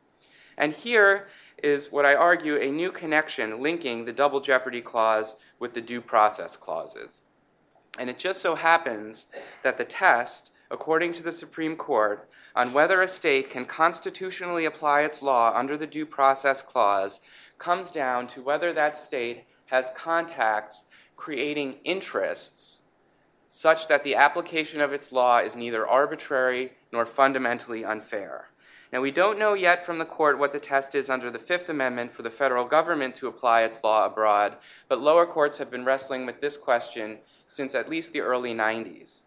[0.57, 1.27] And here
[1.61, 5.99] is what I argue a new connection linking the Double Jeopardy Clause with the Due
[5.99, 7.21] Process Clauses.
[7.99, 9.27] And it just so happens
[9.61, 15.01] that the test according to the Supreme Court, on whether a state can constitutionally apply
[15.01, 17.21] its law under the Due Process Clause
[17.57, 20.85] comes down to whether that state has contacts
[21.17, 22.79] creating interests
[23.49, 28.49] such that the application of its law is neither arbitrary nor fundamentally unfair.
[28.93, 31.67] Now, we don't know yet from the court what the test is under the Fifth
[31.67, 34.55] Amendment for the federal government to apply its law abroad,
[34.87, 39.21] but lower courts have been wrestling with this question since at least the early 90s.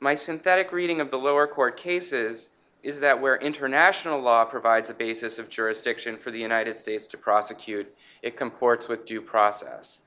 [0.00, 2.50] My synthetic reading of the lower court cases
[2.82, 7.18] is that where international law provides a basis of jurisdiction for the United States to
[7.18, 10.00] prosecute, it comports with due process.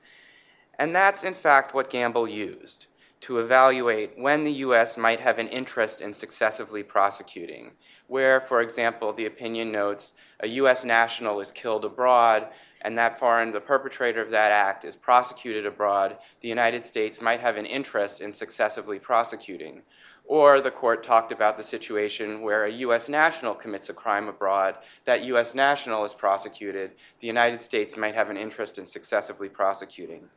[0.78, 2.86] And that's in fact what Gamble used
[3.20, 4.98] to evaluate when the U.S.
[4.98, 7.70] might have an interest in successively prosecuting,
[8.06, 10.84] where, for example, the opinion notes a U.S.
[10.84, 12.48] national is killed abroad
[12.84, 17.40] and that foreign, the perpetrator of that act, is prosecuted abroad, the United States might
[17.40, 19.80] have an interest in successively prosecuting.
[20.26, 23.08] Or the court talked about the situation where a U.S.
[23.08, 25.54] national commits a crime abroad, that U.S.
[25.54, 30.28] national is prosecuted, the United States might have an interest in successively prosecuting.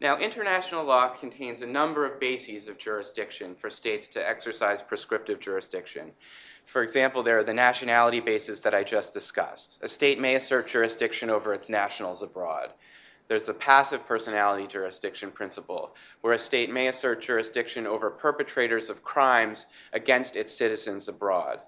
[0.00, 5.40] Now, international law contains a number of bases of jurisdiction for states to exercise prescriptive
[5.40, 6.12] jurisdiction.
[6.66, 9.78] For example, there are the nationality bases that I just discussed.
[9.82, 12.72] A state may assert jurisdiction over its nationals abroad.
[13.28, 19.02] There's the passive personality jurisdiction principle, where a state may assert jurisdiction over perpetrators of
[19.02, 21.60] crimes against its citizens abroad.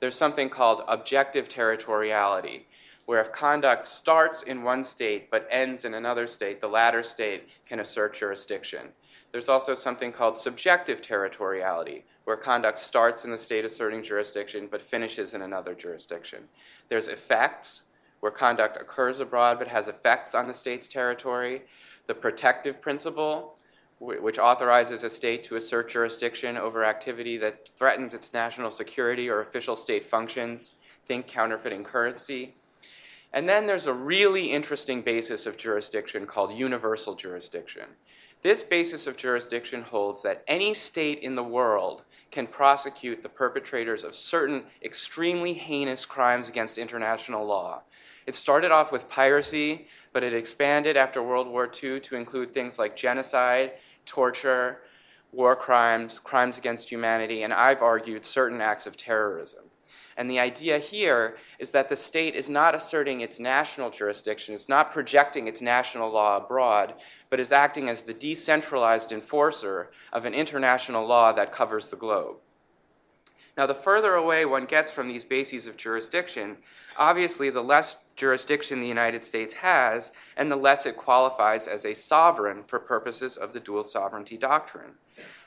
[0.00, 2.62] There's something called objective territoriality,
[3.06, 7.48] where if conduct starts in one state but ends in another state, the latter state
[7.66, 8.88] can assert jurisdiction.
[9.32, 14.80] There's also something called subjective territoriality, where conduct starts in the state asserting jurisdiction but
[14.80, 16.44] finishes in another jurisdiction.
[16.88, 17.84] There's effects,
[18.20, 21.62] where conduct occurs abroad but has effects on the state's territory.
[22.06, 23.58] The protective principle,
[23.98, 29.40] which authorizes a state to assert jurisdiction over activity that threatens its national security or
[29.40, 30.72] official state functions.
[31.06, 32.54] Think counterfeiting currency.
[33.34, 37.86] And then there's a really interesting basis of jurisdiction called universal jurisdiction.
[38.42, 44.04] This basis of jurisdiction holds that any state in the world can prosecute the perpetrators
[44.04, 47.82] of certain extremely heinous crimes against international law.
[48.24, 52.78] It started off with piracy, but it expanded after World War II to include things
[52.78, 53.72] like genocide,
[54.06, 54.82] torture,
[55.32, 59.64] war crimes, crimes against humanity, and I've argued certain acts of terrorism.
[60.16, 64.68] And the idea here is that the state is not asserting its national jurisdiction, it's
[64.68, 66.94] not projecting its national law abroad,
[67.30, 72.36] but is acting as the decentralized enforcer of an international law that covers the globe.
[73.56, 76.58] Now, the further away one gets from these bases of jurisdiction,
[76.96, 81.94] obviously the less jurisdiction the United States has, and the less it qualifies as a
[81.94, 84.92] sovereign for purposes of the dual sovereignty doctrine.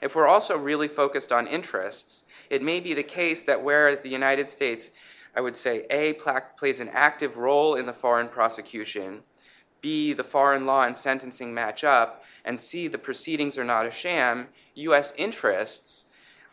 [0.01, 4.09] If we're also really focused on interests, it may be the case that where the
[4.09, 4.91] United States,
[5.35, 6.13] I would say, A,
[6.57, 9.23] plays an active role in the foreign prosecution,
[9.81, 13.91] B, the foreign law and sentencing match up, and C, the proceedings are not a
[13.91, 15.13] sham, U.S.
[15.17, 16.05] interests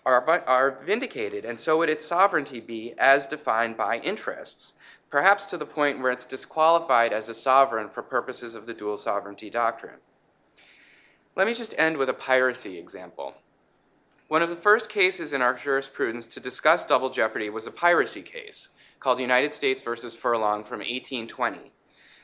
[0.04, 4.74] are, are vindicated, and so would its sovereignty be as defined by interests,
[5.14, 8.96] perhaps to the point where it's disqualified as a sovereign for purposes of the dual
[8.96, 10.00] sovereignty doctrine.
[11.36, 13.36] Let me just end with a piracy example.
[14.26, 18.22] One of the first cases in our jurisprudence to discuss double jeopardy was a piracy
[18.22, 21.70] case called United States versus Furlong from 1820.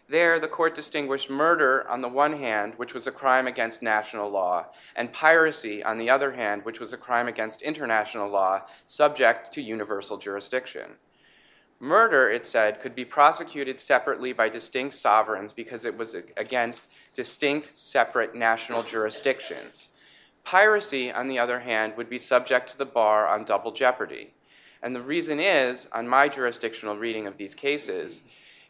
[0.08, 4.30] There, the court distinguished murder on the one hand, which was a crime against national
[4.30, 9.52] law, and piracy on the other hand, which was a crime against international law, subject
[9.52, 10.96] to universal jurisdiction.
[11.82, 17.66] Murder, it said, could be prosecuted separately by distinct sovereigns because it was against distinct,
[17.66, 19.88] separate national jurisdictions.
[20.44, 24.34] Piracy, on the other hand, would be subject to the bar on double jeopardy.
[24.82, 28.20] And the reason is, on my jurisdictional reading of these cases,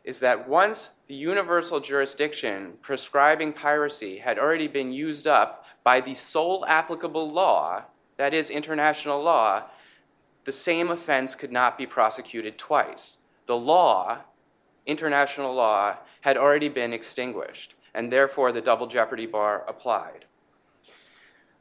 [0.04, 6.14] is that once the universal jurisdiction prescribing piracy had already been used up by the
[6.14, 7.82] sole applicable law,
[8.16, 9.64] that is, international law,
[10.44, 13.18] the same offense could not be prosecuted twice.
[13.46, 14.20] The law,
[14.86, 20.26] international law, had already been extinguished, and therefore the double jeopardy bar applied.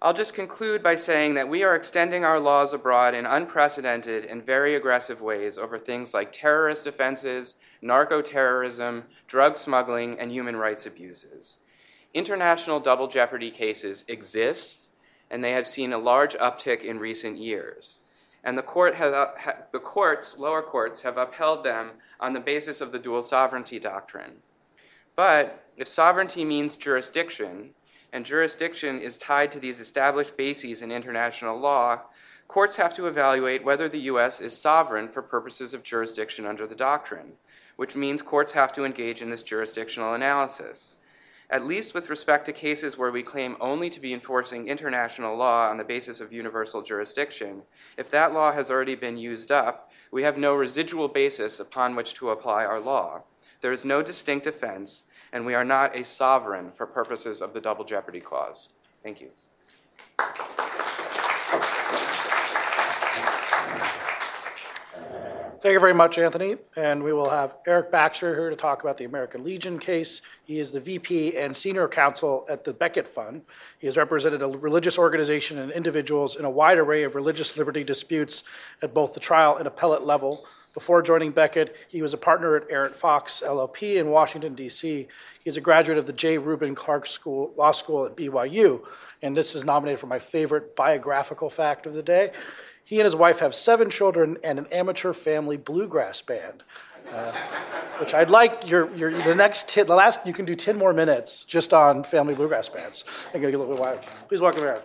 [0.02, 4.46] I'll just conclude by saying that we are extending our laws abroad in unprecedented and
[4.46, 10.86] very aggressive ways over things like terrorist offenses, narco terrorism, drug smuggling, and human rights
[10.86, 11.58] abuses.
[12.14, 14.88] International double jeopardy cases exist,
[15.30, 17.99] and they have seen a large uptick in recent years.
[18.44, 22.82] And the, court has, ha, the courts, lower courts, have upheld them on the basis
[22.82, 24.38] of the dual sovereignty doctrine.
[25.16, 27.72] But if sovereignty means jurisdiction,
[28.12, 32.04] and jurisdiction is tied to these established bases in international law,
[32.48, 34.42] courts have to evaluate whether the U.S.
[34.42, 37.34] is sovereign for purposes of jurisdiction under the doctrine,
[37.76, 40.96] which means courts have to engage in this jurisdictional analysis.
[41.52, 45.70] At least with respect to cases where we claim only to be enforcing international law
[45.70, 47.64] on the basis of universal jurisdiction,
[47.98, 52.14] if that law has already been used up, we have no residual basis upon which
[52.16, 53.24] to apply our law.
[53.62, 57.62] There is no distinct offense, and we are not a sovereign for purposes of the
[57.62, 58.70] Double Jeopardy Clause.
[59.04, 59.30] Thank you.
[65.62, 66.56] Thank you very much, Anthony.
[66.78, 70.22] And we will have Eric Baxter here to talk about the American Legion case.
[70.46, 73.42] He is the VP and senior counsel at the Becket Fund.
[73.78, 77.84] He has represented a religious organization and individuals in a wide array of religious liberty
[77.84, 78.44] disputes
[78.82, 80.46] at both the trial and appellate level.
[80.74, 85.08] Before joining Becket, he was a partner at Arent Fox LLP in Washington, D.C.
[85.44, 86.38] He is a graduate of the J.
[86.38, 88.86] Reuben Clark School, Law School at BYU,
[89.22, 92.32] and this is nominated for my favorite biographical fact of the day.
[92.90, 96.64] He and his wife have seven children and an amateur family bluegrass band.
[97.14, 97.32] Uh,
[98.00, 100.92] which I'd like your, your the next ten, the last you can do ten more
[100.92, 103.06] minutes just on family bluegrass bands.
[103.28, 104.02] I'm gonna get a little bit wild.
[104.28, 104.82] Please welcome Eric.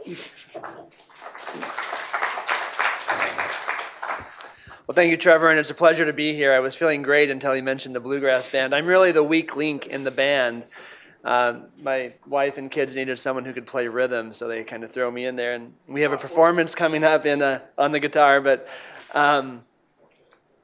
[4.87, 6.53] Well, thank you, Trevor, and it's a pleasure to be here.
[6.53, 8.75] I was feeling great until you mentioned the bluegrass band.
[8.75, 10.65] I'm really the weak link in the band.
[11.25, 14.93] Uh, my wife and kids needed someone who could play rhythm, so they kind of
[14.93, 15.55] throw me in there.
[15.55, 18.69] And we have a performance coming up in a, on the guitar, but
[19.15, 19.65] um,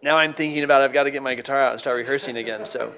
[0.03, 2.67] now I'm thinking about I've got to get my guitar out and start rehearsing again.
[2.67, 2.93] So,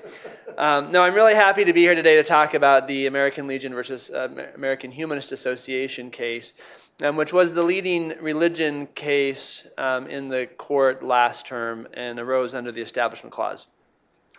[0.58, 3.72] um, no, I'm really happy to be here today to talk about the American Legion
[3.72, 6.54] versus uh, American Humanist Association case
[7.00, 12.54] um, which was the leading religion case um, in the court last term and arose
[12.54, 13.66] under the Establishment Clause.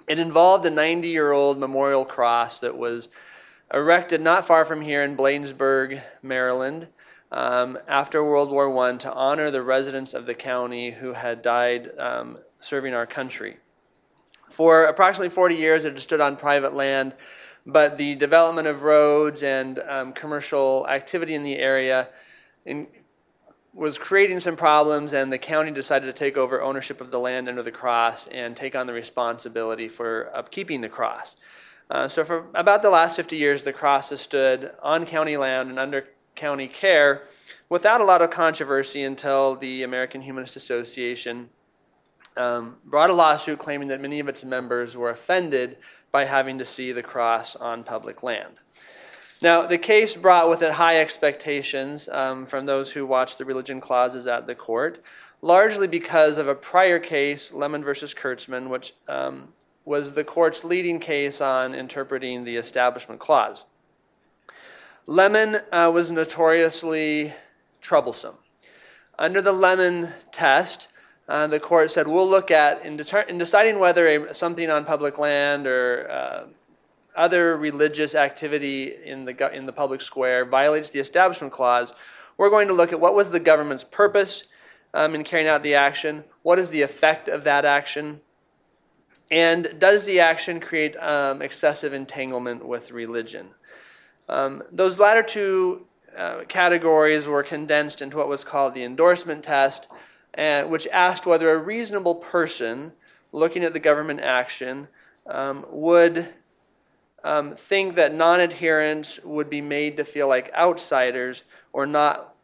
[0.08, 3.10] It involved a 90 year old memorial cross that was
[3.74, 6.88] erected not far from here in Bladensburg, Maryland,
[7.32, 11.92] um, after World War I to honor the residents of the county who had died
[11.98, 13.58] um, serving our country.
[14.50, 17.16] For approximately 40 years, it stood on private land,
[17.66, 22.10] but the development of roads and um, commercial activity in the area
[22.66, 22.88] in,
[23.74, 27.50] was creating some problems, and the county decided to take over ownership of the land
[27.50, 31.36] under the cross and take on the responsibility for upkeeping the cross.
[31.90, 35.70] Uh, so, for about the last 50 years, the cross has stood on county land
[35.70, 37.24] and under county care
[37.70, 41.50] without a lot of controversy until the American Humanist Association
[42.38, 45.78] um, brought a lawsuit claiming that many of its members were offended
[46.12, 48.56] by having to see the cross on public land.
[49.44, 53.82] Now, the case brought with it high expectations um, from those who watched the religion
[53.82, 55.04] clauses at the court,
[55.42, 59.50] largely because of a prior case, Lemon versus Kurtzman, which um,
[59.84, 63.66] was the court's leading case on interpreting the Establishment Clause.
[65.08, 67.34] Lemon uh, was notoriously
[67.82, 68.36] troublesome.
[69.20, 70.88] Under the Lemon test,
[71.28, 74.86] uh, the court said we'll look at in, deter- in deciding whether a, something on
[74.86, 76.44] public land or uh,
[77.16, 81.94] other religious activity in the in the public square violates the Establishment Clause.
[82.38, 84.46] We're going to look at what was the government's purpose
[84.94, 88.22] um, in carrying out the action, what is the effect of that action,
[89.30, 93.50] and does the action create um, excessive entanglement with religion.
[94.30, 95.88] Um, those latter two
[96.18, 99.88] uh, categories were condensed into what was called the endorsement test
[100.38, 102.94] uh, which asked whether a reasonable person
[103.32, 104.88] looking at the government action
[105.28, 106.28] um, would
[107.24, 112.36] um, think that non adherents would be made to feel like outsiders or not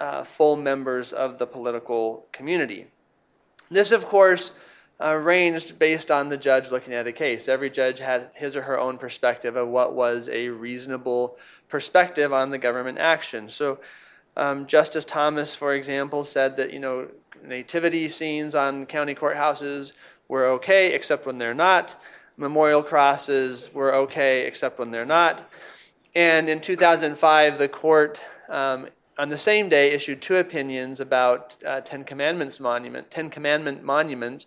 [0.00, 2.86] uh, full members of the political community.
[3.70, 4.52] This, of course,
[5.00, 7.48] uh, ranged based on the judge looking at a case.
[7.48, 11.36] Every judge had his or her own perspective of what was a reasonable
[11.68, 13.48] perspective on the government action.
[13.48, 13.78] So,
[14.36, 17.08] um, Justice Thomas, for example, said that you know
[17.44, 19.92] nativity scenes on county courthouses
[20.28, 22.00] were okay, except when they're not.
[22.38, 25.50] Memorial crosses were okay, except when they're not.
[26.14, 28.86] And in 2005, the court, um,
[29.18, 34.46] on the same day, issued two opinions about uh, Ten Commandments monument, Ten Commandment monuments.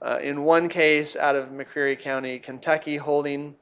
[0.00, 3.56] Uh, in one case, out of McCreary County, Kentucky, holding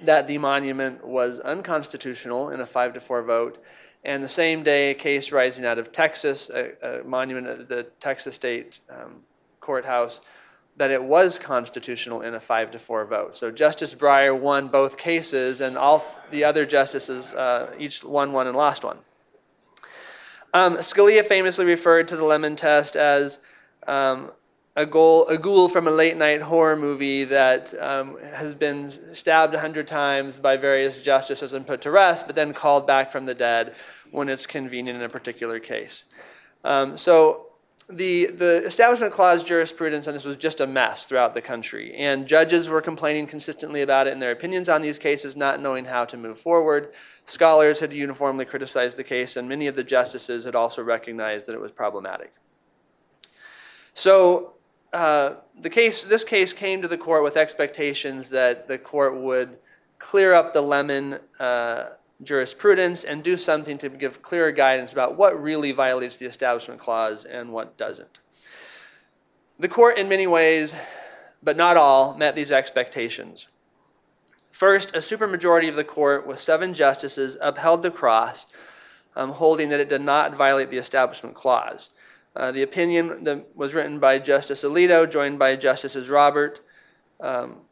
[0.00, 3.62] that the monument was unconstitutional in a five to four vote,
[4.02, 7.82] and the same day, a case rising out of Texas, a, a monument at the
[8.00, 9.20] Texas State um,
[9.60, 10.22] Courthouse,
[10.80, 13.36] that it was constitutional in a five to four vote.
[13.36, 18.46] So Justice Breyer won both cases, and all the other justices uh, each won one
[18.46, 18.96] and lost one.
[20.54, 23.38] Um, Scalia famously referred to the Lemon Test as
[23.86, 24.30] um,
[24.74, 29.54] a, goal, a ghoul from a late night horror movie that um, has been stabbed
[29.54, 33.26] a hundred times by various justices and put to rest, but then called back from
[33.26, 33.76] the dead
[34.12, 36.04] when it's convenient in a particular case.
[36.64, 37.49] Um, so
[37.90, 42.26] the, the Establishment Clause jurisprudence on this was just a mess throughout the country, and
[42.26, 46.04] judges were complaining consistently about it in their opinions on these cases, not knowing how
[46.04, 46.92] to move forward.
[47.24, 51.54] Scholars had uniformly criticized the case, and many of the justices had also recognized that
[51.54, 52.32] it was problematic.
[53.92, 54.54] So
[54.92, 59.58] uh, the case, this case came to the court with expectations that the court would
[59.98, 61.90] clear up the lemon uh,
[62.22, 67.24] jurisprudence and do something to give clearer guidance about what really violates the Establishment Clause
[67.24, 68.20] and what doesn't.
[69.58, 70.74] The court, in many ways,
[71.42, 73.48] but not all, met these expectations.
[74.50, 78.46] First, a supermajority of the court, with seven justices, upheld the cross,
[79.16, 81.90] um, holding that it did not violate the Establishment Clause.
[82.36, 86.60] Uh, the opinion that was written by Justice Alito, joined by Justices Robert,
[87.20, 87.62] um,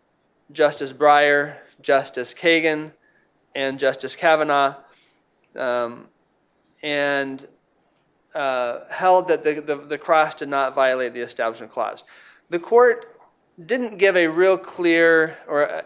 [0.51, 2.93] Justice Breyer, Justice Kagan,
[3.59, 4.77] and Justice Kavanaugh,
[5.57, 6.07] um,
[6.81, 7.49] and
[8.33, 12.05] uh, held that the, the, the cross did not violate the Establishment Clause.
[12.51, 13.21] The court
[13.67, 15.83] didn't give a real clear or uh,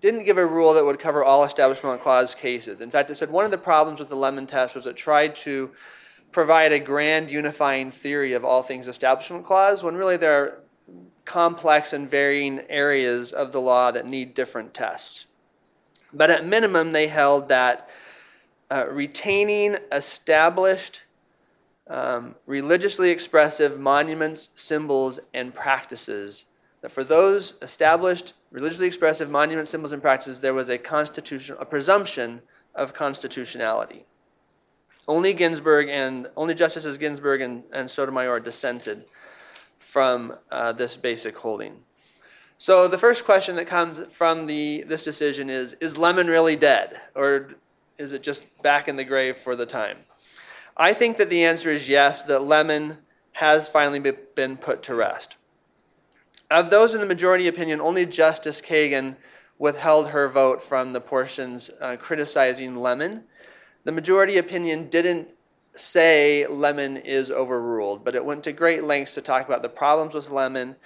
[0.00, 2.80] didn't give a rule that would cover all Establishment Clause cases.
[2.80, 5.36] In fact, it said one of the problems with the Lemon test was it tried
[5.36, 5.70] to
[6.32, 10.58] provide a grand unifying theory of all things Establishment Clause when really there are
[11.24, 15.28] complex and varying areas of the law that need different tests.
[16.12, 17.88] But at minimum, they held that
[18.70, 21.02] uh, retaining established
[21.88, 26.46] um, religiously expressive monuments, symbols, and practices,
[26.80, 31.64] that for those established religiously expressive monuments, symbols, and practices, there was a constitutional, a
[31.64, 32.42] presumption
[32.74, 34.04] of constitutionality.
[35.08, 39.04] Only Ginsburg and only Justices Ginsburg and, and Sotomayor dissented
[39.78, 41.82] from uh, this basic holding.
[42.62, 46.92] So the first question that comes from the, this decision is Is Lemon really dead?
[47.16, 47.56] Or
[47.98, 49.98] is it just back in the grave for the time?
[50.76, 52.98] I think that the answer is yes, that Lemon
[53.32, 55.38] has finally been put to rest.
[56.52, 59.16] Of those in the majority opinion, only Justice Kagan
[59.58, 63.24] withheld her vote from the portions uh, criticizing Lemon
[63.82, 65.26] the majority opinion didn't
[65.74, 70.14] say Lemon is overruled, but it went to great lengths to talk about the problems
[70.14, 70.76] with Lemon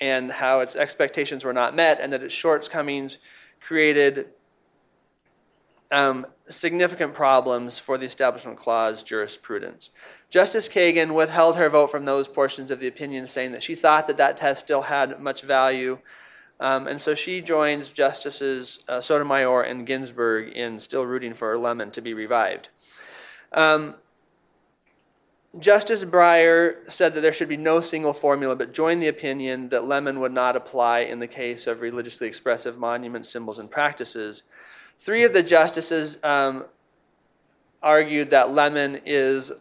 [0.00, 3.18] and how its expectations were not met and that its shortcomings
[3.60, 4.28] created
[5.90, 9.90] um, significant problems for the Establishment Clause jurisprudence.
[10.30, 14.06] Justice Kagan withheld her vote from those portions of the opinion, saying that she thought
[14.06, 15.98] that that test still had much value.
[16.58, 21.90] Um, and so she joins Justices uh, Sotomayor and Ginsburg in still rooting for Lemon
[21.92, 22.70] to be revived.
[23.52, 23.94] Um,
[25.58, 29.84] Justice Breyer said that there should be no single formula, but joined the opinion that
[29.84, 34.42] Lemon would not apply in the case of religiously expressive monuments, symbols, and practices.
[34.98, 36.64] Three of the justices um,
[37.82, 39.52] argued that Lemon is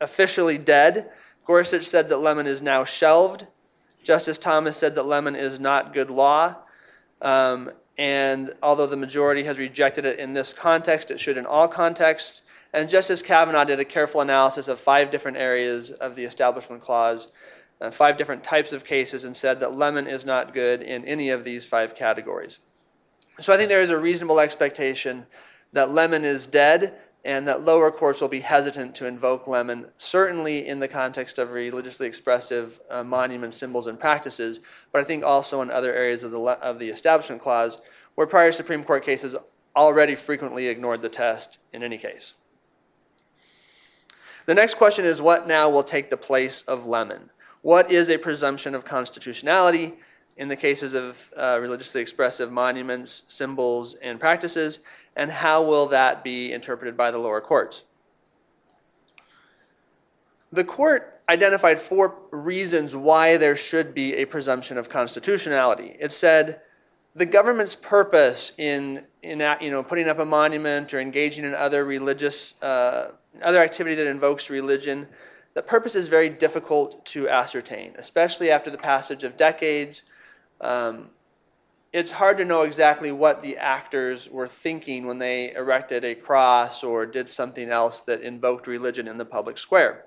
[0.00, 1.10] officially dead.
[1.44, 3.46] Gorsuch said that Lemon is now shelved.
[4.02, 6.56] Justice Thomas said that Lemon is not good law.
[7.20, 11.68] Um, and although the majority has rejected it in this context, it should in all
[11.68, 12.42] contexts.
[12.72, 17.28] And Justice Kavanaugh did a careful analysis of five different areas of the Establishment Clause,
[17.80, 21.28] uh, five different types of cases, and said that Lemon is not good in any
[21.28, 22.60] of these five categories.
[23.40, 25.26] So I think there is a reasonable expectation
[25.72, 26.94] that Lemon is dead
[27.24, 31.52] and that lower courts will be hesitant to invoke Lemon, certainly in the context of
[31.52, 34.60] religiously expressive uh, monuments, symbols, and practices,
[34.90, 37.78] but I think also in other areas of the, of the Establishment Clause
[38.14, 39.36] where prior Supreme Court cases
[39.76, 42.34] already frequently ignored the test in any case.
[44.46, 47.30] The next question is what now will take the place of Lemon?
[47.62, 49.94] What is a presumption of constitutionality?
[50.36, 54.78] in the cases of uh, religiously expressive monuments, symbols, and practices,
[55.14, 57.84] and how will that be interpreted by the lower courts?
[60.50, 65.96] The court identified four reasons why there should be a presumption of constitutionality.
[65.98, 66.60] It said
[67.14, 71.84] the government's purpose in, in you know, putting up a monument or engaging in other
[71.84, 73.08] religious, uh,
[73.42, 75.06] other activity that invokes religion,
[75.54, 80.02] the purpose is very difficult to ascertain, especially after the passage of decades
[80.62, 81.10] um,
[81.92, 86.82] it's hard to know exactly what the actors were thinking when they erected a cross
[86.82, 90.06] or did something else that invoked religion in the public square.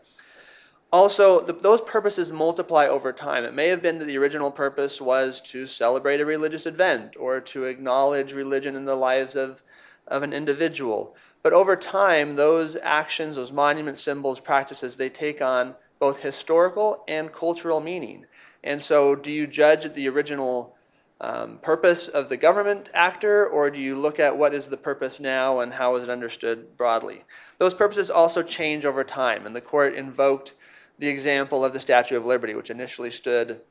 [0.95, 3.43] Also, the, those purposes multiply over time.
[3.43, 7.41] It may have been that the original purpose was to celebrate a religious event or
[7.41, 9.61] to acknowledge religion in the lives of,
[10.07, 11.13] of an individual.
[11.43, 17.33] But over time, those actions, those monument symbols, practices, they take on both historical and
[17.33, 18.25] cultural meaning.
[18.63, 20.77] And so, do you judge the original
[21.19, 25.19] um, purpose of the government actor, or do you look at what is the purpose
[25.19, 27.25] now and how is it understood broadly?
[27.57, 30.53] Those purposes also change over time, and the court invoked
[30.99, 33.61] the example of the Statue of Liberty, which initially stood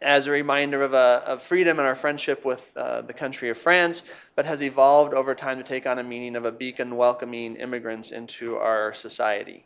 [0.00, 3.56] as a reminder of, a, of freedom and our friendship with uh, the country of
[3.56, 4.02] France,
[4.34, 8.10] but has evolved over time to take on a meaning of a beacon welcoming immigrants
[8.10, 9.64] into our society.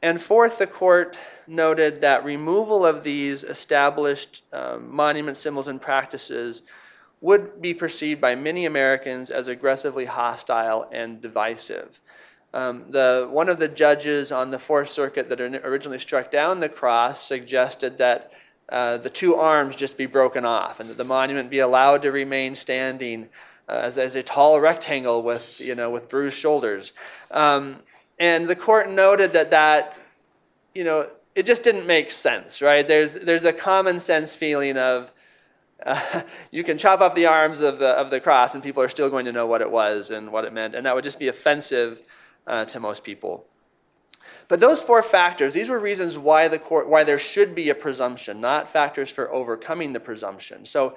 [0.00, 6.62] And fourth, the court noted that removal of these established um, monument symbols and practices
[7.20, 12.00] would be perceived by many Americans as aggressively hostile and divisive.
[12.54, 16.68] Um, the, one of the judges on the Fourth Circuit that originally struck down the
[16.68, 18.32] cross suggested that
[18.70, 22.12] uh, the two arms just be broken off and that the monument be allowed to
[22.12, 23.28] remain standing
[23.68, 26.92] uh, as, as, a tall rectangle with, you know, with bruised shoulders.
[27.30, 27.76] Um,
[28.18, 29.98] and the court noted that that,
[30.74, 32.86] you know, it just didn't make sense, right?
[32.86, 35.12] There's, there's a common sense feeling of
[35.84, 38.88] uh, you can chop off the arms of the, of the cross and people are
[38.88, 40.74] still going to know what it was and what it meant.
[40.74, 42.02] And that would just be offensive
[42.48, 43.46] uh, to most people.
[44.48, 47.74] But those four factors, these were reasons why the court, why there should be a
[47.74, 50.66] presumption, not factors for overcoming the presumption.
[50.66, 50.96] So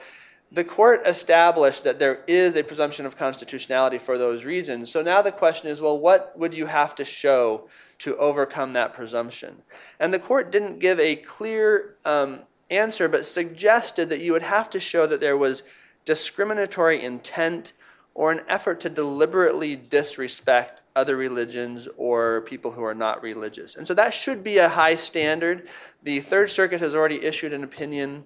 [0.51, 4.91] the court established that there is a presumption of constitutionality for those reasons.
[4.91, 8.93] So now the question is well, what would you have to show to overcome that
[8.93, 9.61] presumption?
[9.99, 14.69] And the court didn't give a clear um, answer, but suggested that you would have
[14.71, 15.63] to show that there was
[16.03, 17.73] discriminatory intent
[18.13, 23.75] or an effort to deliberately disrespect other religions or people who are not religious.
[23.75, 25.67] And so that should be a high standard.
[26.03, 28.25] The Third Circuit has already issued an opinion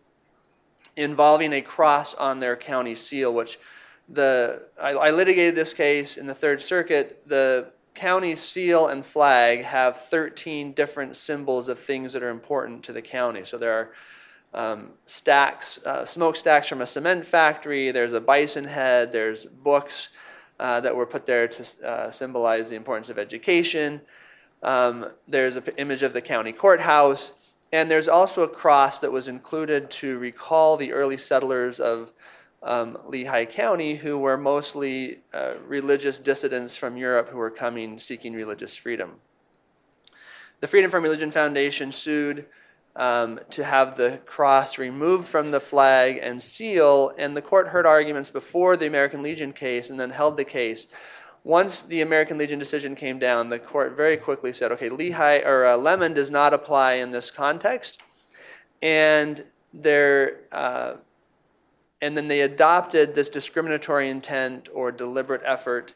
[0.96, 3.60] involving a cross on their county seal, which
[4.08, 7.24] the I, I, litigated this case in the Third Circuit.
[7.26, 12.94] The county seal and flag have 13 different symbols of things that are important to
[12.94, 13.44] the county.
[13.46, 13.92] So there are
[14.54, 17.92] um, stacks, uh, smokestacks from a cement factory.
[17.92, 19.12] There's a bison head.
[19.12, 20.10] There's books
[20.60, 24.02] uh, that were put there to uh, symbolize the importance of education.
[24.64, 27.34] Um, there's an image of the county courthouse.
[27.72, 32.14] And there's also a cross that was included to recall the early settlers of
[32.64, 38.34] um, Lehigh County, who were mostly uh, religious dissidents from Europe who were coming seeking
[38.34, 39.20] religious freedom.
[40.62, 42.46] the Freedom from Religion Foundation sued
[42.96, 47.86] um, to have the cross removed from the flag and seal, and the court heard
[47.86, 50.88] arguments before the American Legion case and then held the case.
[51.44, 55.66] Once the American Legion decision came down, the court very quickly said, okay, Lehigh or
[55.66, 58.02] uh, Lemon does not apply in this context,
[58.82, 59.44] and
[59.74, 60.96] there, uh,
[62.02, 65.94] and then they adopted this discriminatory intent or deliberate effort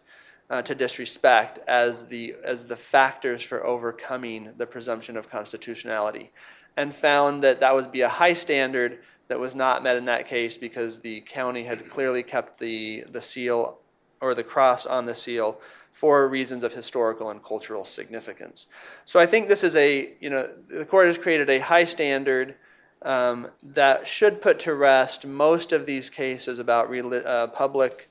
[0.50, 6.32] uh, to disrespect as the as the factors for overcoming the presumption of constitutionality
[6.80, 10.26] and found that that would be a high standard that was not met in that
[10.26, 13.80] case because the county had clearly kept the, the seal
[14.22, 15.60] or the cross on the seal
[15.92, 18.68] for reasons of historical and cultural significance.
[19.04, 22.56] So I think this is a, you know, the court has created a high standard
[23.02, 28.08] um, that should put to rest most of these cases about uh, public,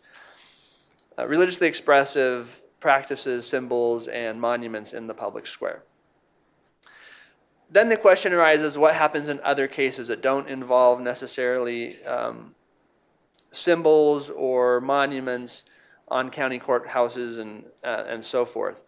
[1.18, 5.84] uh, religiously expressive practices, symbols, and monuments in the public square
[7.70, 12.54] then the question arises what happens in other cases that don't involve necessarily um,
[13.50, 15.64] symbols or monuments
[16.08, 18.82] on county courthouses and, uh, and so forth.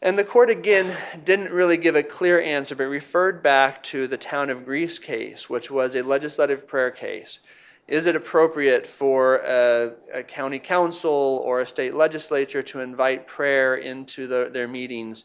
[0.00, 4.16] And the court again didn't really give a clear answer, but referred back to the
[4.16, 7.38] town of Greece case, which was a legislative prayer case.
[7.86, 13.76] Is it appropriate for a, a county council or a state legislature to invite prayer
[13.76, 15.24] into the, their meetings?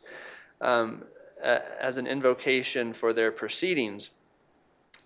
[0.59, 1.05] Um,
[1.47, 4.11] uh, as an invocation for their proceedings.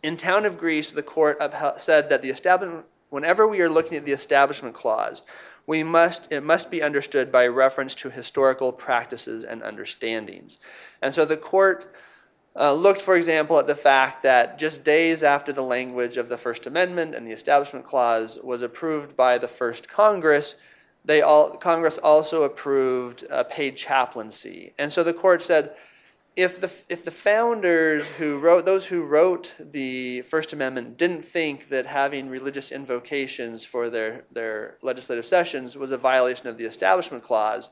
[0.02, 1.38] In Town of Greece, the court
[1.78, 5.22] said that the establishment, whenever we are looking at the Establishment Clause,
[5.68, 10.58] we must, it must be understood by reference to historical practices and understandings.
[11.04, 11.94] And so the court
[12.56, 16.38] uh, looked, for example, at the fact that just days after the language of the
[16.38, 20.56] First Amendment and the Establishment Clause was approved by the first Congress,
[21.06, 24.74] they all, Congress also approved uh, paid chaplaincy.
[24.80, 25.76] And so the court said,
[26.36, 31.70] if the if the founders who wrote those who wrote the First Amendment didn't think
[31.70, 37.24] that having religious invocations for their their legislative sessions was a violation of the Establishment
[37.24, 37.70] Clause,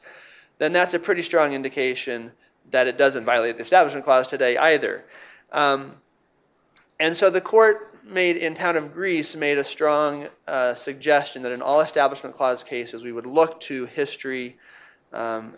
[0.58, 2.32] then that's a pretty strong indication
[2.70, 5.06] that it doesn't violate the Establishment Clause today either.
[5.52, 5.96] Um,
[7.00, 11.52] and so the court made in town of Greece made a strong uh, suggestion that
[11.52, 14.58] in all Establishment Clause cases we would look to history.
[15.14, 15.56] Um,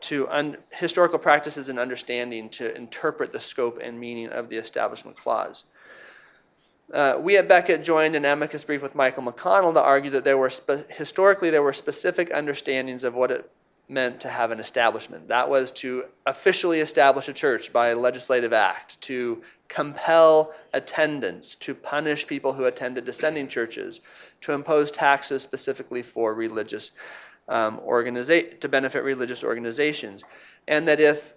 [0.00, 5.16] to un- historical practices and understanding to interpret the scope and meaning of the Establishment
[5.16, 5.64] Clause.
[6.92, 10.38] Uh, we at Becket joined an amicus brief with Michael McConnell to argue that there
[10.38, 13.50] were spe- historically there were specific understandings of what it
[13.88, 15.28] meant to have an establishment.
[15.28, 21.74] That was to officially establish a church by a legislative act, to compel attendance, to
[21.74, 24.00] punish people who attended dissenting churches,
[24.42, 26.90] to impose taxes specifically for religious
[27.48, 30.24] um, organiza- to benefit religious organizations.
[30.66, 31.34] And that if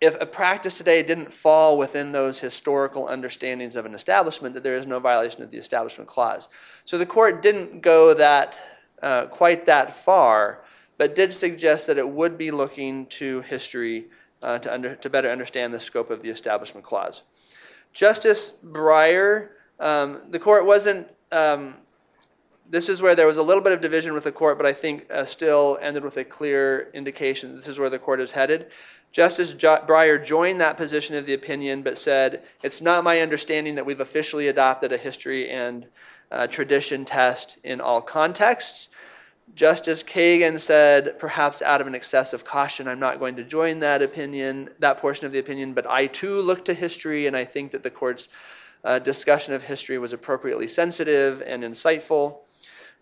[0.00, 4.76] if a practice today didn't fall within those historical understandings of an establishment, that there
[4.76, 6.48] is no violation of the Establishment Clause.
[6.84, 8.60] So the court didn't go that
[9.02, 10.62] uh, quite that far,
[10.98, 14.06] but did suggest that it would be looking to history
[14.40, 17.22] uh, to, under, to better understand the scope of the Establishment Clause.
[17.92, 19.48] Justice Breyer,
[19.80, 21.74] um, the court wasn't um,
[22.70, 24.72] this is where there was a little bit of division with the court, but I
[24.72, 28.70] think uh, still ended with a clear indication this is where the court is headed.
[29.10, 33.74] Justice jo- Breyer joined that position of the opinion, but said, It's not my understanding
[33.76, 35.86] that we've officially adopted a history and
[36.30, 38.88] uh, tradition test in all contexts.
[39.54, 43.80] Justice Kagan said, perhaps out of an excess of caution, I'm not going to join
[43.80, 47.46] that opinion, that portion of the opinion, but I too look to history, and I
[47.46, 48.28] think that the court's
[48.84, 52.40] uh, discussion of history was appropriately sensitive and insightful.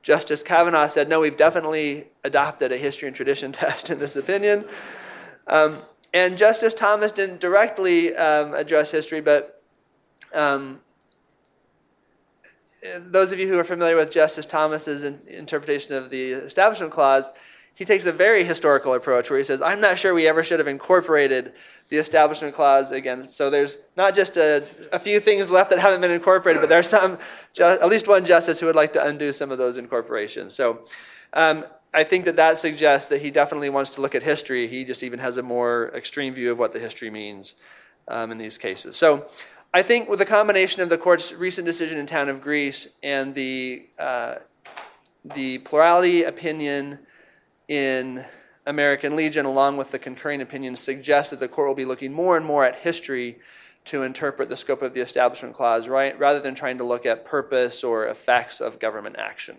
[0.06, 4.64] Justice Kavanaugh said, no, we've definitely adopted a history and tradition test in this opinion.
[5.48, 5.78] Um,
[6.14, 9.60] and Justice Thomas didn't directly um, address history, but
[10.32, 10.80] um,
[12.98, 17.28] those of you who are familiar with Justice Thomas's interpretation of the Establishment Clause,
[17.76, 20.60] he takes a very historical approach where he says, I'm not sure we ever should
[20.60, 21.52] have incorporated
[21.90, 23.28] the Establishment Clause again.
[23.28, 26.88] So there's not just a, a few things left that haven't been incorporated, but there's
[26.88, 27.18] some,
[27.60, 30.54] at least one justice who would like to undo some of those incorporations.
[30.54, 30.86] So
[31.34, 34.66] um, I think that that suggests that he definitely wants to look at history.
[34.66, 37.56] He just even has a more extreme view of what the history means
[38.08, 38.96] um, in these cases.
[38.96, 39.26] So
[39.74, 43.34] I think with the combination of the court's recent decision in town of Greece and
[43.34, 44.36] the, uh,
[45.26, 47.00] the plurality opinion,
[47.68, 48.24] in
[48.66, 52.36] American Legion, along with the concurring opinions, suggest that the court will be looking more
[52.36, 53.38] and more at history
[53.86, 57.24] to interpret the scope of the Establishment Clause, right, rather than trying to look at
[57.24, 59.56] purpose or effects of government action.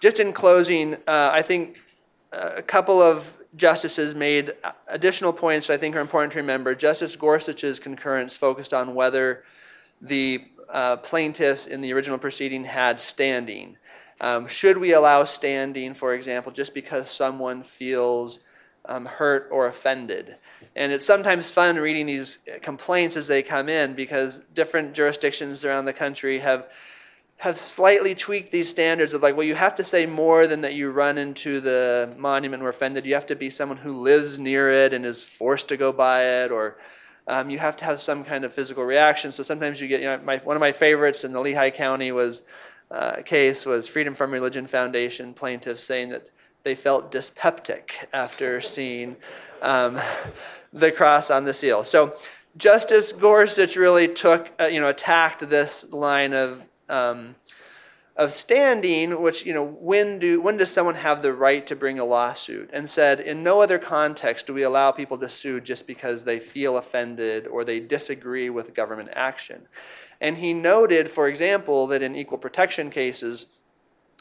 [0.00, 1.78] Just in closing, uh, I think
[2.32, 4.52] a couple of justices made
[4.88, 6.74] additional points that I think are important to remember.
[6.74, 9.44] Justice Gorsuch's concurrence focused on whether
[10.00, 13.76] the uh, plaintiffs in the original proceeding had standing.
[14.20, 18.40] Um, should we allow standing, for example, just because someone feels
[18.84, 20.36] um, hurt or offended?
[20.76, 25.84] And it's sometimes fun reading these complaints as they come in because different jurisdictions around
[25.84, 26.68] the country have
[27.38, 30.74] have slightly tweaked these standards of like, well, you have to say more than that
[30.74, 33.04] you run into the monument and were offended.
[33.04, 36.24] You have to be someone who lives near it and is forced to go by
[36.24, 36.78] it, or
[37.26, 39.32] um, you have to have some kind of physical reaction.
[39.32, 42.12] So sometimes you get, you know, my, one of my favorites in the Lehigh County
[42.12, 42.44] was
[42.90, 46.28] uh, case was Freedom from Religion Foundation plaintiffs saying that
[46.62, 49.16] they felt dyspeptic after seeing
[49.62, 49.98] um,
[50.72, 51.84] the cross on the seal.
[51.84, 52.16] So
[52.56, 57.34] Justice Gorsuch really took, uh, you know, attacked this line of um,
[58.16, 61.98] of standing, which you know, when do when does someone have the right to bring
[61.98, 62.70] a lawsuit?
[62.72, 66.38] And said, in no other context do we allow people to sue just because they
[66.38, 69.66] feel offended or they disagree with government action.
[70.20, 73.46] And he noted, for example, that in equal protection cases,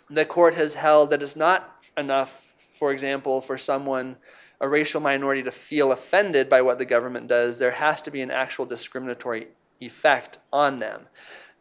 [0.09, 4.17] the court has held that it's not enough, for example, for someone
[4.59, 7.59] a racial minority to feel offended by what the government does.
[7.59, 9.49] There has to be an actual discriminatory
[9.81, 11.07] effect on them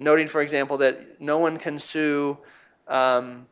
[0.02, 2.38] noting, for example, that no one can sue,
[2.88, 3.46] um,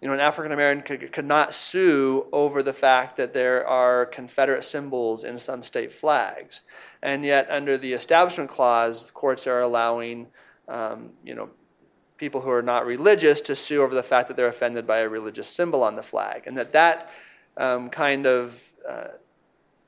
[0.00, 4.06] you know, an African American could, could not sue over the fact that there are
[4.06, 6.60] Confederate symbols in some state flags.
[7.02, 10.28] And yet, under the Establishment Clause, courts are allowing,
[10.68, 11.50] um, you know,
[12.16, 15.08] people who are not religious to sue over the fact that they're offended by a
[15.08, 16.44] religious symbol on the flag.
[16.46, 17.10] And that that
[17.56, 19.08] um, kind of uh,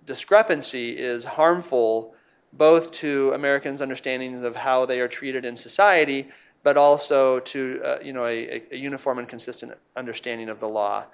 [0.07, 2.15] discrepancy is harmful
[2.53, 6.29] both to Americans' understandings of how they are treated in society,
[6.63, 11.07] but also to uh, you know a, a, uniform and consistent understanding of the law.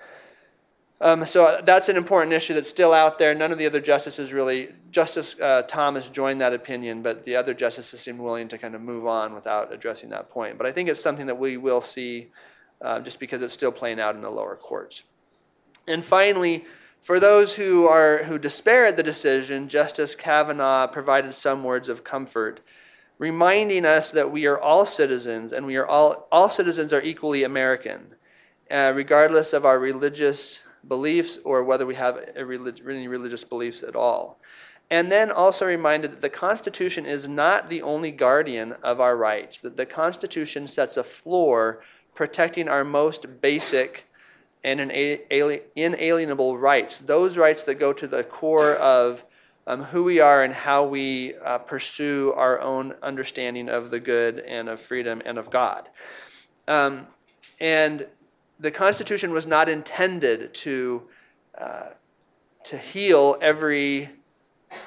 [0.99, 3.35] Um, so that's an important issue that's still out there.
[3.35, 7.53] None of the other justices really, Justice uh, Thomas joined that opinion, but the other
[7.53, 10.57] justices seemed willing to kind of move on without addressing that point.
[10.57, 12.29] But I think it's something that we will see
[12.81, 15.03] uh, just because it's still playing out in the lower courts.
[15.87, 16.65] And finally,
[17.07, 22.03] for those who, are, who despair at the decision, Justice Kavanaugh provided some words of
[22.03, 22.59] comfort,
[23.17, 27.45] reminding us that we are all citizens and we are all, all citizens are equally
[27.45, 28.17] American,
[28.73, 33.95] uh, regardless of our religious beliefs or whether we have relig- any religious beliefs at
[33.95, 34.41] all.
[34.91, 39.61] And then also reminded that the Constitution is not the only guardian of our rights,
[39.61, 41.85] that the Constitution sets a floor
[42.17, 44.09] protecting our most basic
[44.67, 44.91] and
[45.77, 49.25] inalienable rights, those rights that go to the core of
[49.69, 54.41] um, who we are and how we uh, pursue our own understanding of the good
[54.41, 55.89] and of freedom and of God.
[56.67, 57.07] Um,
[57.61, 58.09] and
[58.59, 61.03] the Constitution was not intended to,
[61.57, 61.91] uh,
[62.65, 64.11] to heal every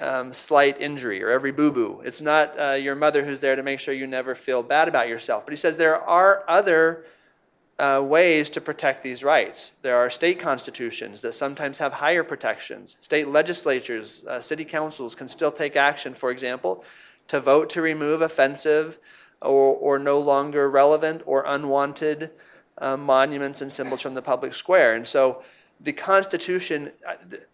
[0.02, 2.02] um, slight injury or every boo boo.
[2.04, 5.08] It's not uh, your mother who's there to make sure you never feel bad about
[5.08, 5.46] yourself.
[5.46, 7.06] But he says there are other
[7.80, 9.72] uh, ways to protect these rights.
[9.82, 12.98] There are state constitutions that sometimes have higher protections.
[13.00, 16.84] State legislatures, uh, city councils can still take action, for example,
[17.30, 18.98] to vote to remove offensive
[19.42, 22.32] or, or no longer relevant or unwanted
[22.80, 24.96] uh, monuments and symbols from the public square.
[24.96, 25.42] And so
[25.82, 26.92] the Constitution,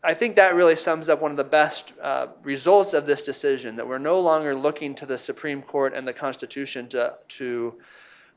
[0.04, 3.76] I think that really sums up one of the best uh, results of this decision
[3.76, 7.76] that we're no longer looking to the Supreme Court and the Constitution to, to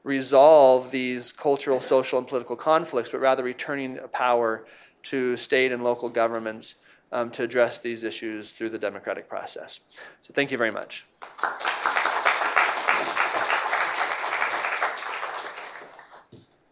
[0.09, 4.65] resolve these cultural, social, and political conflicts, but rather returning power
[5.03, 6.77] to state and local governments
[7.13, 9.81] um, to address these issues through the democratic process.
[10.23, 11.05] So, thank you very much.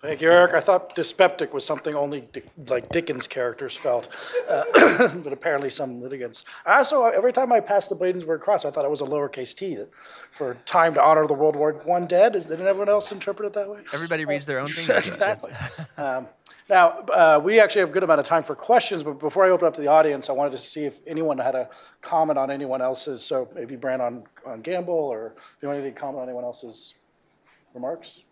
[0.06, 0.54] Thank you, Eric.
[0.54, 2.28] I thought dyspeptic was something only
[2.68, 4.06] like Dickens characters felt,
[4.48, 4.62] uh,
[5.16, 6.44] but apparently some litigants.
[6.64, 9.52] I also, every time I passed the Bladensburg Cross, I thought it was a lowercase
[9.52, 9.76] t
[10.30, 12.36] for time to honor the World War I dead.
[12.36, 13.80] Is, did everyone else interpret it that way?
[13.92, 14.96] Everybody reads their own thing.
[14.96, 15.52] exactly.
[15.96, 16.28] Um,
[16.68, 19.50] now, uh, we actually have a good amount of time for questions, but before I
[19.50, 21.68] open up to the audience, I wanted to see if anyone had a
[22.00, 23.24] comment on anyone else's.
[23.24, 26.94] So maybe Brianne on, on Gamble, or if you want to comment on anyone else's
[27.74, 28.22] remarks.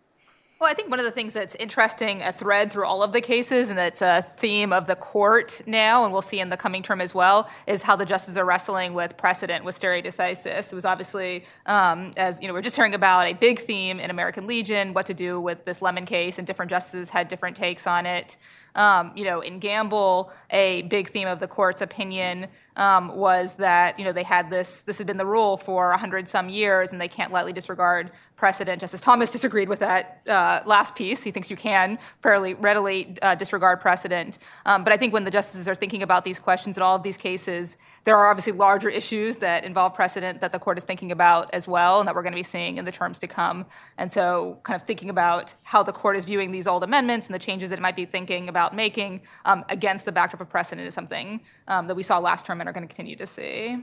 [0.65, 3.21] Well, I think one of the things that's interesting, a thread through all of the
[3.21, 6.83] cases, and that's a theme of the court now, and we'll see in the coming
[6.83, 10.73] term as well, is how the justices are wrestling with precedent with stare decisis.
[10.73, 14.01] It was obviously, um, as you know, we are just hearing about a big theme
[14.01, 17.59] in American Legion, what to do with this Lemon case, and different justices had different
[17.59, 18.39] takes on it.
[18.75, 23.99] Um, you know, in Gamble, a big theme of the court's opinion um, was that
[23.99, 26.91] you know they had this this had been the rule for a hundred some years,
[26.91, 28.81] and they can't lightly disregard precedent.
[28.81, 31.23] Justice Thomas disagreed with that uh, last piece.
[31.23, 34.39] He thinks you can fairly readily uh, disregard precedent.
[34.67, 37.03] Um, but I think when the justices are thinking about these questions in all of
[37.03, 41.11] these cases, there are obviously larger issues that involve precedent that the court is thinking
[41.11, 43.67] about as well, and that we're going to be seeing in the terms to come.
[43.99, 47.35] And so, kind of thinking about how the court is viewing these old amendments and
[47.35, 50.87] the changes that it might be thinking about making um, against the backdrop of precedent
[50.87, 53.83] is something um, that we saw last term and are going to continue to see.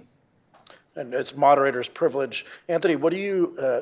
[0.96, 2.46] And it's moderator's privilege.
[2.68, 3.82] Anthony, what do you, uh,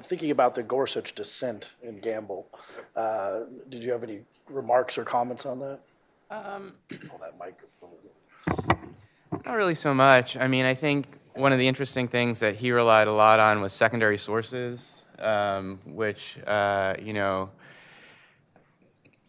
[0.00, 2.48] thinking about the Gorsuch dissent in Gamble,
[2.96, 5.80] uh, did you have any remarks or comments on that?
[6.30, 8.85] Um, Pull that microphone.
[9.32, 10.36] Not really so much.
[10.36, 13.60] I mean, I think one of the interesting things that he relied a lot on
[13.60, 17.50] was secondary sources, um, which, uh, you know,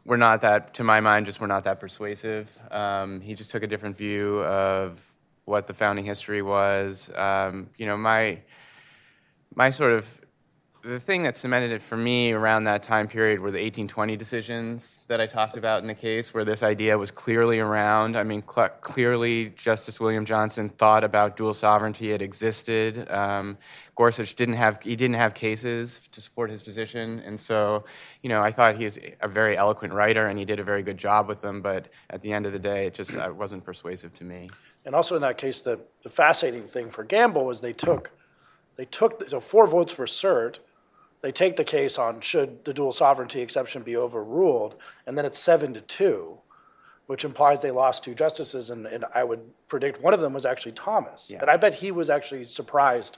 [0.05, 2.47] were not that, to my mind, just were not that persuasive.
[2.71, 4.99] Um, he just took a different view of
[5.45, 7.09] what the founding history was.
[7.15, 8.39] Um, you know, my
[9.55, 10.07] my sort of
[10.87, 15.01] the thing that cemented it for me around that time period were the 1820 decisions
[15.07, 18.15] that I talked about in the case, where this idea was clearly around.
[18.15, 23.09] I mean, cl- clearly, Justice William Johnson thought about dual sovereignty; it existed.
[23.11, 23.57] Um,
[23.95, 27.83] Gorsuch didn't have he didn't have cases to support his position, and so,
[28.21, 30.97] you know, I thought he's a very eloquent writer, and he did a very good
[30.97, 31.61] job with them.
[31.61, 34.49] But at the end of the day, it just uh, wasn't persuasive to me.
[34.85, 38.11] And also in that case, the, the fascinating thing for Gamble was they took,
[38.77, 40.59] they took, so four votes for cert,
[41.21, 45.39] they take the case on should the dual sovereignty exception be overruled, and then it's
[45.39, 46.37] seven to two,
[47.07, 50.45] which implies they lost two justices, and, and I would predict one of them was
[50.45, 51.29] actually Thomas.
[51.29, 51.39] Yeah.
[51.41, 53.17] And I bet he was actually surprised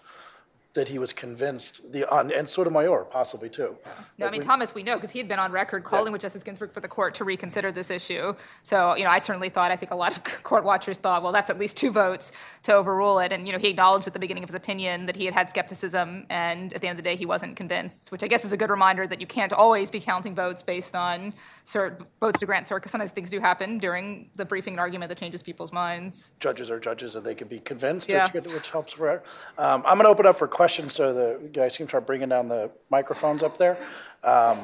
[0.75, 3.75] that he was convinced, the, on- and Sotomayor possibly too.
[4.19, 6.43] No, I mean, Thomas, we know because he had been on record calling with Justice
[6.43, 8.33] Ginsburg for the court to reconsider this issue.
[8.61, 11.31] So, you know, I certainly thought, I think a lot of court watchers thought, well,
[11.31, 12.31] that's at least two votes
[12.63, 13.31] to overrule it.
[13.31, 15.49] And, you know, he acknowledged at the beginning of his opinion that he had had
[15.49, 18.51] skepticism, and at the end of the day, he wasn't convinced, which I guess is
[18.51, 21.33] a good reminder that you can't always be counting votes based on
[21.65, 25.09] cert, votes to grant cert, because sometimes things do happen during the briefing and argument
[25.09, 26.31] that changes people's minds.
[26.39, 28.29] judges are judges and they can be convinced, Yeah.
[28.31, 29.09] which, which helps for.
[29.57, 32.49] Um, I'm going to open up for questions, so the guys can start bringing down
[32.49, 33.77] the microphones up there.
[34.25, 34.57] Um,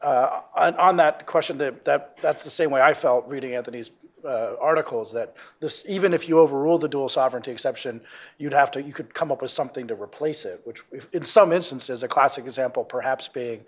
[0.00, 3.90] uh, on, on that question, that, that that's the same way I felt reading Anthony's
[4.24, 5.10] uh, articles.
[5.10, 8.00] That this, even if you overrule the dual sovereignty exception,
[8.38, 10.60] you'd have to, you could come up with something to replace it.
[10.62, 13.64] Which, if, in some instances, a classic example perhaps being.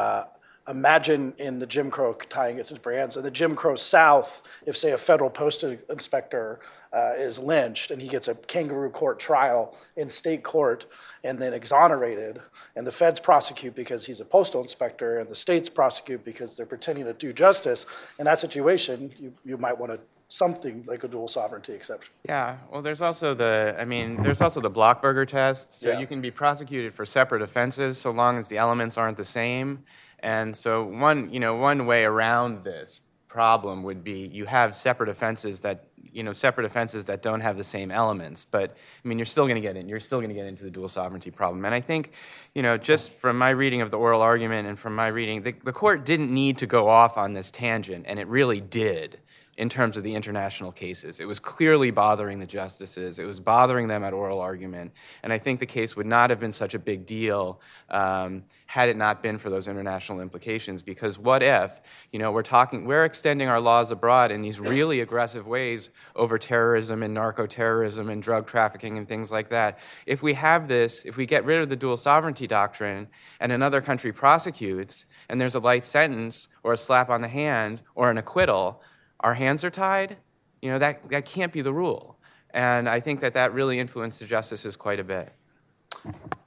[0.00, 0.24] Uh,
[0.66, 3.18] imagine in the Jim Crow tying its brands.
[3.18, 6.60] In the Jim Crow South, if say a federal postal inspector
[6.92, 10.86] uh, is lynched and he gets a kangaroo court trial in state court
[11.24, 12.40] and then exonerated,
[12.74, 16.66] and the feds prosecute because he's a postal inspector, and the states prosecute because they're
[16.66, 17.86] pretending to do justice.
[18.18, 20.00] In that situation, you, you might want to
[20.32, 22.10] something like a dual sovereignty exception.
[22.26, 25.74] Yeah, well, there's also the, I mean, there's also the Blockburger test.
[25.82, 26.00] So Yeah.
[26.00, 29.84] you can be prosecuted for separate offenses so long as the elements aren't the same.
[30.20, 35.10] And so one, you know, one way around this problem would be you have separate
[35.10, 38.44] offenses that, you know, separate offenses that don't have the same elements.
[38.44, 38.70] But
[39.04, 39.88] I mean, you're still going to get in.
[39.88, 41.64] You're still going to get into the dual sovereignty problem.
[41.64, 42.12] And I think,
[42.54, 45.52] you know, just from my reading of the oral argument and from my reading, the,
[45.52, 49.18] the court didn't need to go off on this tangent, and it really did
[49.58, 51.20] in terms of the international cases.
[51.20, 53.18] It was clearly bothering the justices.
[53.18, 54.92] It was bothering them at oral argument.
[55.22, 58.88] And I think the case would not have been such a big deal um, had
[58.88, 60.80] it not been for those international implications.
[60.80, 61.82] Because what if,
[62.12, 66.38] you know, we're talking, we're extending our laws abroad in these really aggressive ways over
[66.38, 69.78] terrorism and narco-terrorism and drug trafficking and things like that.
[70.06, 73.06] If we have this, if we get rid of the dual sovereignty doctrine
[73.38, 77.82] and another country prosecutes and there's a light sentence or a slap on the hand
[77.94, 78.80] or an acquittal,
[79.22, 80.16] our hands are tied,
[80.60, 82.16] you know, that, that can't be the rule.
[82.50, 85.32] And I think that that really influenced the justices quite a bit.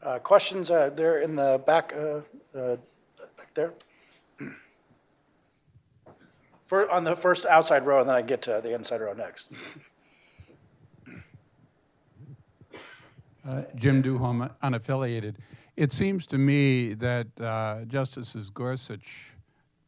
[0.03, 2.21] Uh, questions uh, there in the back, uh,
[2.57, 2.77] uh,
[3.37, 3.73] back there?
[6.67, 9.51] For, on the first outside row, and then I get to the inside row next.
[13.47, 15.35] Uh, Jim Duham, unaffiliated.
[15.77, 19.34] It seems to me that uh, Justices Gorsuch,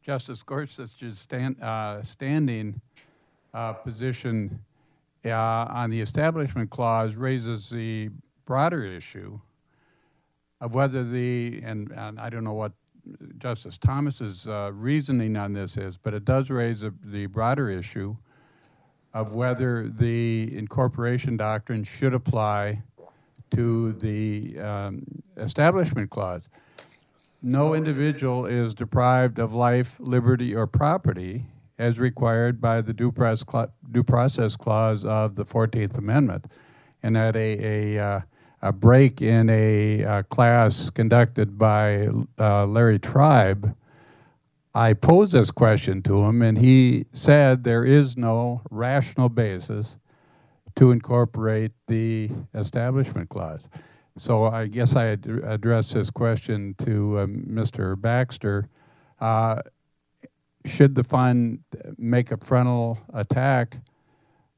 [0.07, 2.79] Justice Gorsuch's stand, uh, standing
[3.53, 4.57] uh, position
[5.25, 8.09] uh, on the Establishment Clause raises the
[8.45, 9.37] broader issue
[10.61, 12.71] of whether the, and, and I don't know what
[13.37, 18.15] Justice Thomas's uh, reasoning on this is, but it does raise a, the broader issue
[19.13, 22.81] of whether the incorporation doctrine should apply
[23.51, 25.03] to the um,
[25.35, 26.43] Establishment Clause.
[27.41, 31.45] No individual is deprived of life, liberty, or property
[31.77, 36.45] as required by the due, process clause of the 14th Amendment,
[37.03, 38.21] and that a, a, uh,
[38.63, 42.07] a break in a uh, class conducted by
[42.39, 43.75] uh, Larry Tribe,
[44.73, 49.97] I posed this question to him, and he said there is no rational basis
[50.75, 53.69] to incorporate the Establishment Clause.
[54.17, 55.61] So I guess I ad-
[55.93, 57.99] this question to um, Mr.
[57.99, 58.67] Baxter.
[59.19, 59.61] Uh,
[60.65, 61.59] should the fund
[61.97, 63.77] make a frontal attack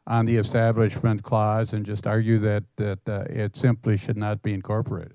[0.08, 4.54] on the Establishment Clause and just argue that, that uh, it simply should not be
[4.54, 5.14] incorporated?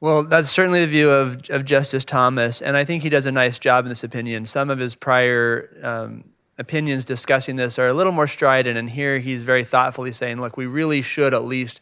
[0.00, 3.32] Well, that's certainly the view of, of Justice Thomas, and I think he does a
[3.32, 4.46] nice job in this opinion.
[4.46, 6.24] Some of his prior um,
[6.58, 10.56] opinions discussing this are a little more strident, and here he's very thoughtfully saying, look,
[10.56, 11.80] we really should at least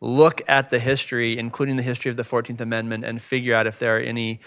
[0.00, 3.78] look at the history, including the history of the 14th Amendment, and figure out if
[3.78, 4.40] there are any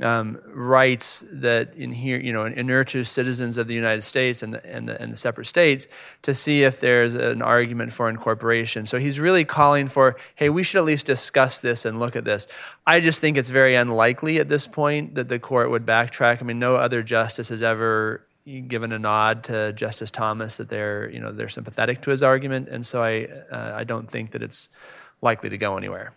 [0.00, 4.54] um, rights that in here, you know, inure to citizens of the United States and
[4.54, 5.86] the, and, the, and the separate states
[6.22, 8.86] to see if there's an argument for incorporation.
[8.86, 12.24] So he's really calling for, hey, we should at least discuss this and look at
[12.24, 12.46] this.
[12.86, 16.40] I just think it's very unlikely at this point that the court would backtrack.
[16.40, 21.10] I mean, no other justice has ever given a nod to Justice Thomas that they're,
[21.10, 24.42] you know, they're sympathetic to his argument, and so I, uh, I don't think that
[24.42, 24.68] it's
[25.22, 26.12] likely to go anywhere.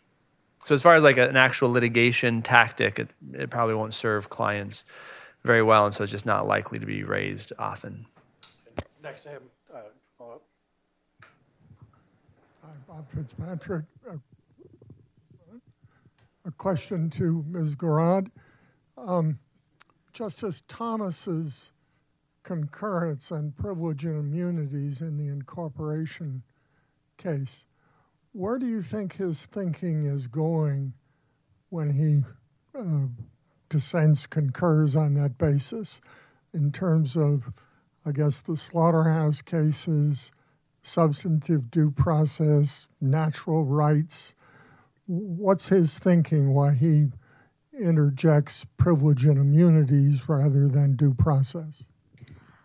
[0.65, 4.83] So as far as like an actual litigation tactic, it, it probably won't serve clients
[5.43, 8.05] very well, and so it's just not likely to be raised often.
[9.01, 9.79] Next to him, uh,
[10.19, 10.41] well,
[12.63, 13.85] Hi, Bob Fitzpatrick.
[14.09, 14.19] A-
[16.45, 17.75] A question to Ms.
[17.75, 18.29] Gorod.
[18.97, 19.37] Um,
[20.13, 21.71] Justice Thomas's
[22.47, 26.41] concurrence on privilege and immunities in the incorporation
[27.17, 27.65] case,
[28.31, 30.93] where do you think his thinking is going
[31.67, 32.21] when he
[32.73, 33.07] uh,
[33.67, 35.99] dissents, concurs on that basis
[36.53, 37.51] in terms of,
[38.05, 40.31] I guess, the slaughterhouse cases,
[40.81, 44.35] substantive due process, natural rights.
[45.05, 47.07] What's his thinking why he
[47.77, 51.83] interjects privilege and immunities rather than due process?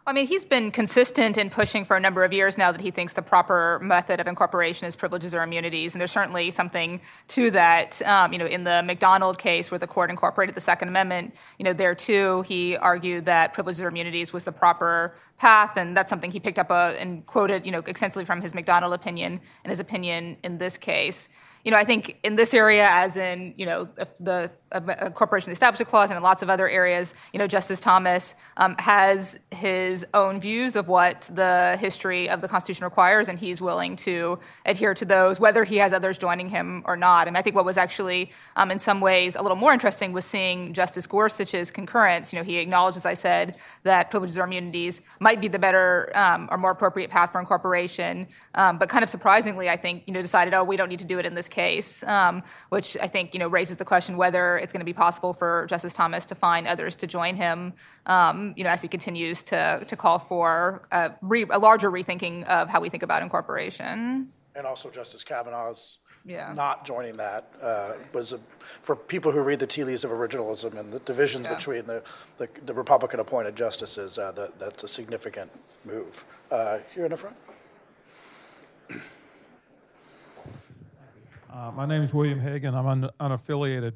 [0.04, 2.90] I mean, he's been consistent in pushing for a number of years now that he
[2.90, 7.52] thinks the proper method of incorporation is privileges or immunities, and there's certainly something to
[7.52, 8.02] that.
[8.02, 11.64] Um, you know, in the McDonald case, where the court incorporated the Second Amendment, you
[11.64, 16.10] know, there too he argued that privileges or immunities was the proper path, and that's
[16.10, 19.70] something he picked up uh, and quoted, you know, extensively from his McDonald opinion and
[19.70, 21.28] his opinion in this case
[21.64, 23.88] you know, I think in this area, as in, you know,
[24.18, 28.34] the, the corporation establishment clause and in lots of other areas, you know, Justice Thomas
[28.56, 33.60] um, has his own views of what the history of the Constitution requires, and he's
[33.60, 37.28] willing to adhere to those, whether he has others joining him or not.
[37.28, 40.24] And I think what was actually, um, in some ways, a little more interesting was
[40.24, 42.32] seeing Justice Gorsuch's concurrence.
[42.32, 46.10] You know, he acknowledged, as I said, that privileges or immunities might be the better
[46.16, 50.12] um, or more appropriate path for incorporation, um, but kind of surprisingly, I think, you
[50.12, 53.06] know, decided, oh, we don't need to do it in this case, um, which I
[53.06, 56.24] think you know raises the question whether it's going to be possible for Justice Thomas
[56.26, 57.74] to find others to join him.
[58.06, 62.44] Um, you know, as he continues to to call for a, re, a, larger rethinking
[62.44, 64.28] of how we think about incorporation.
[64.54, 66.52] And also Justice Kavanaugh's yeah.
[66.52, 68.40] not joining that uh, was a,
[68.82, 71.54] for people who read the tea leaves of originalism and the divisions Yeah.
[71.54, 72.02] between the,
[72.38, 74.18] the, the Republican appointed justices.
[74.18, 75.50] Uh, that, that's a significant
[75.84, 76.24] move.
[76.50, 77.36] Uh, here in the front.
[81.52, 82.74] Uh, my name is William Hagan.
[82.74, 83.92] I'm un- unaffiliated.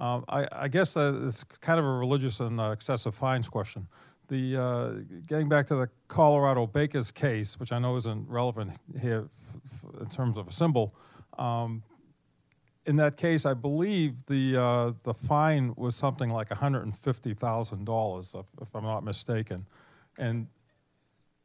[0.00, 3.86] Um, I, I guess uh, it's kind of a religious and uh, excessive fines question.
[4.28, 4.92] The uh,
[5.26, 10.00] getting back to the Colorado Bakers case, which I know isn't relevant here f- f-
[10.00, 10.94] in terms of a symbol.
[11.36, 11.82] Um,
[12.86, 16.96] in that case, I believe the uh, the fine was something like one hundred and
[16.96, 19.66] fifty thousand dollars, if I'm not mistaken,
[20.16, 20.46] and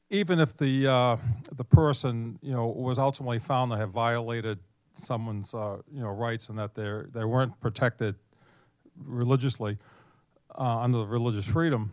[0.09, 1.17] even if the uh,
[1.51, 4.59] the person you know was ultimately found to have violated
[4.93, 8.15] someone's uh, you know rights and that they they weren't protected
[8.97, 9.77] religiously
[10.57, 11.91] uh, under the religious freedom,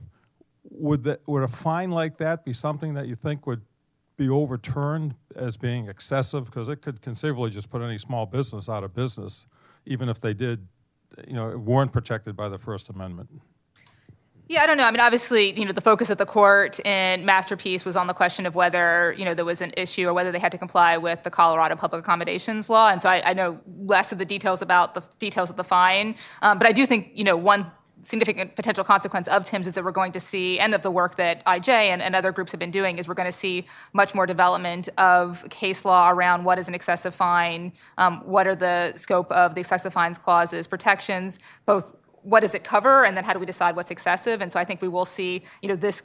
[0.70, 3.62] would that would a fine like that be something that you think would
[4.16, 6.46] be overturned as being excessive?
[6.46, 9.46] Because it could conceivably just put any small business out of business,
[9.86, 10.68] even if they did,
[11.26, 13.30] you know, weren't protected by the First Amendment.
[14.52, 14.84] Yeah, I don't know.
[14.84, 18.12] I mean, obviously, you know, the focus of the court in Masterpiece was on the
[18.12, 20.98] question of whether, you know, there was an issue or whether they had to comply
[20.98, 22.90] with the Colorado Public Accommodations Law.
[22.90, 26.16] And so I, I know less of the details about the details of the fine.
[26.42, 27.72] Um, but I do think, you know, one
[28.02, 31.14] significant potential consequence of Timbs is that we're going to see, and of the work
[31.14, 34.14] that IJ and, and other groups have been doing, is we're going to see much
[34.14, 38.92] more development of case law around what is an excessive fine, um, what are the
[38.96, 43.32] scope of the excessive fines clauses, protections, both what does it cover, and then how
[43.32, 44.40] do we decide what's excessive?
[44.40, 46.02] And so I think we will see, you know, this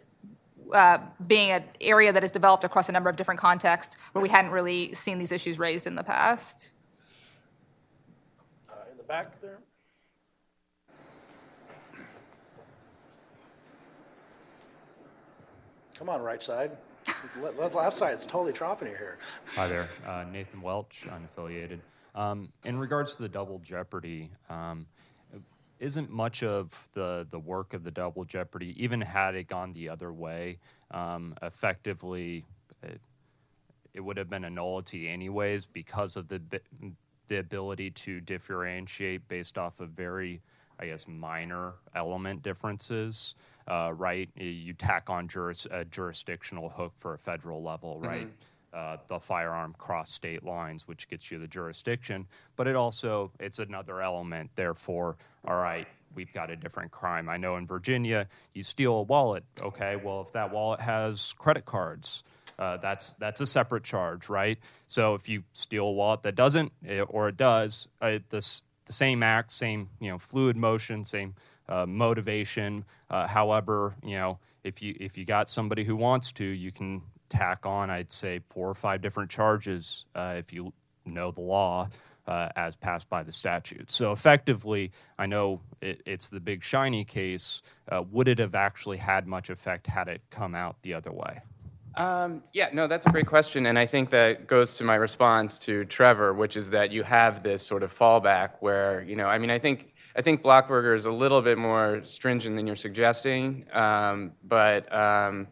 [0.74, 0.97] uh,
[1.28, 4.51] being an area that has developed across a number of different contexts where we hadn't
[4.51, 6.74] really seen these issues raised in the past.
[8.70, 9.59] Uh, in the back there.
[15.97, 16.72] Come on, right side.
[17.39, 19.18] left, left side, it's totally dropping you here.
[19.55, 21.80] Hi there, uh, Nathan Welch, unaffiliated.
[22.13, 24.86] Um, in regards to the double jeopardy, um,
[25.80, 29.89] isn't much of the, the work of the double jeopardy, even had it gone the
[29.89, 30.59] other way,
[30.91, 32.45] um, effectively,
[32.84, 32.99] it,
[33.93, 36.41] it, would have been a nullity anyways because of the
[37.28, 40.41] the ability to differentiate based off of very,
[40.80, 43.36] I guess, minor element differences.
[43.67, 48.28] Uh, right, you tack on juris, a jurisdictional hook for a federal level, right?
[48.28, 52.28] Mm-hmm uh, the firearm cross state lines, which gets you the jurisdiction.
[52.55, 54.51] But it also it's another element.
[54.55, 57.30] Therefore, all right, we've got a different crime.
[57.30, 59.43] I know in Virginia, you steal a wallet.
[59.61, 62.24] Okay, well if that wallet has credit cards.
[62.59, 64.57] Uh, that's that's a separate charge, right?
[64.88, 68.41] So if you steal a wallet that doesn't, eh, or it does, uh, the
[68.89, 71.36] same act, same you know fluid motion, same
[71.70, 72.84] uh, motivation.
[73.11, 77.01] Uh, however, you know if you if you got somebody who wants to, you can
[77.30, 80.73] tack on, I'd say, four or five different charges uh, if you
[81.05, 81.89] know the law
[82.28, 83.89] uh, as passed by the statute.
[83.89, 87.61] So effectively, I know it, it's the big shiny case.
[87.89, 91.39] Uh, would it have actually had much effect had it come out the other way?
[91.95, 93.65] Um, yeah, no, that's a great question.
[93.65, 97.41] And I think that goes to my response to Trevor, which is that you have
[97.41, 99.93] this sort of fallback where, you know, I mean, I think.
[100.15, 105.47] I think Blockburger is a little bit more stringent than you're suggesting, um, but um,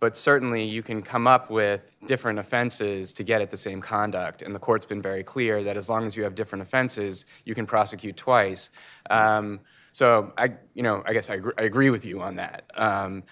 [0.00, 4.42] but certainly you can come up with different offenses to get at the same conduct.
[4.42, 7.54] And the court's been very clear that as long as you have different offenses, you
[7.54, 8.70] can prosecute twice.
[9.10, 9.60] Um,
[9.92, 12.70] so I, you know, I guess I, I agree with you on that.
[12.74, 13.24] Um,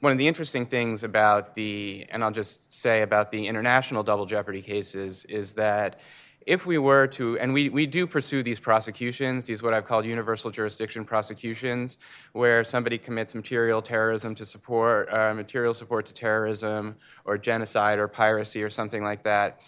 [0.00, 4.26] one of the interesting things about the, and I'll just say about the international double
[4.26, 6.00] jeopardy cases, is that
[6.46, 10.04] if we were to, and we, we do pursue these prosecutions, these what I've called
[10.04, 11.98] universal jurisdiction prosecutions,
[12.32, 18.08] where somebody commits material terrorism to support, uh, material support to terrorism, or genocide, or
[18.08, 19.60] piracy, or something like that.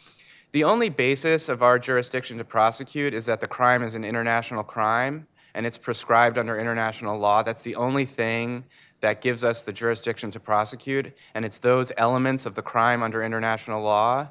[0.52, 4.62] The only basis of our jurisdiction to prosecute is that the crime is an international
[4.62, 7.42] crime and it's prescribed under international law.
[7.42, 8.64] That's the only thing
[9.00, 13.22] that gives us the jurisdiction to prosecute, and it's those elements of the crime under
[13.22, 14.28] international law.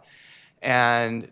[0.61, 1.29] And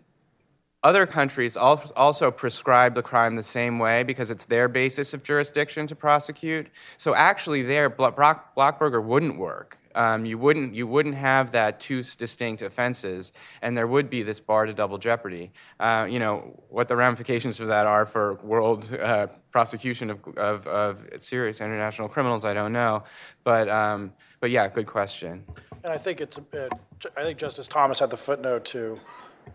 [0.84, 5.86] other countries also prescribe the crime the same way because it's their basis of jurisdiction
[5.86, 6.68] to prosecute.
[6.98, 9.78] So actually, there, Blockburger wouldn't work.
[9.96, 13.32] Um, you wouldn't you wouldn't have that two distinct offenses,
[13.62, 15.52] and there would be this bar to double jeopardy.
[15.78, 20.66] Uh, you know what the ramifications of that are for world uh, prosecution of, of,
[20.66, 22.44] of, serious international criminals.
[22.44, 23.04] I don't know,
[23.44, 25.44] but um, but yeah, good question.
[25.84, 26.68] And I think it's a,
[27.16, 28.98] I think Justice Thomas had the footnote to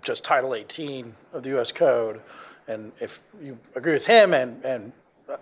[0.01, 1.71] just Title 18 of the U.S.
[1.71, 2.21] Code.
[2.67, 4.91] And if you agree with him and, and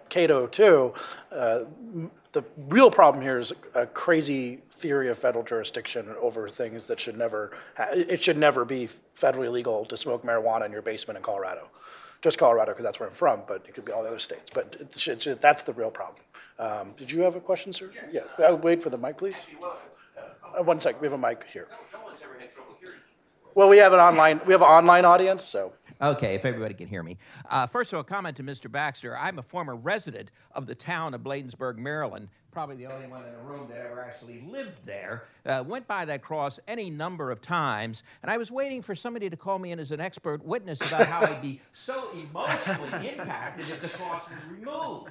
[0.10, 0.94] Cato too,
[1.32, 1.62] uh,
[2.32, 7.18] the real problem here is a crazy theory of federal jurisdiction over things that should
[7.18, 8.90] never, ha- it should never be
[9.20, 11.68] federally legal to smoke marijuana in your basement in Colorado.
[12.22, 14.50] Just Colorado, because that's where I'm from, but it could be all the other states.
[14.54, 16.22] But it should, it should, that's the real problem.
[16.60, 17.92] Um, did you have a question, sir?
[18.12, 18.22] Yeah.
[18.40, 18.52] yeah.
[18.52, 19.44] Wait for the mic, please.
[20.58, 21.00] Uh, one sec.
[21.00, 21.68] We have a mic here.
[23.58, 25.74] Well, we have an online we have an online audience, so.
[26.00, 27.18] Okay, if everybody can hear me.
[27.50, 28.72] Uh, first of all, comment to Mr.
[28.72, 29.18] Baxter.
[29.18, 32.30] I'm a former resident of the town of Bladensburg, Maryland.
[32.52, 35.24] Probably the only one in the room that ever actually lived there.
[35.44, 39.28] Uh, went by that cross any number of times, and I was waiting for somebody
[39.28, 43.64] to call me in as an expert witness about how I'd be so emotionally impacted
[43.64, 45.10] if the cross was removed.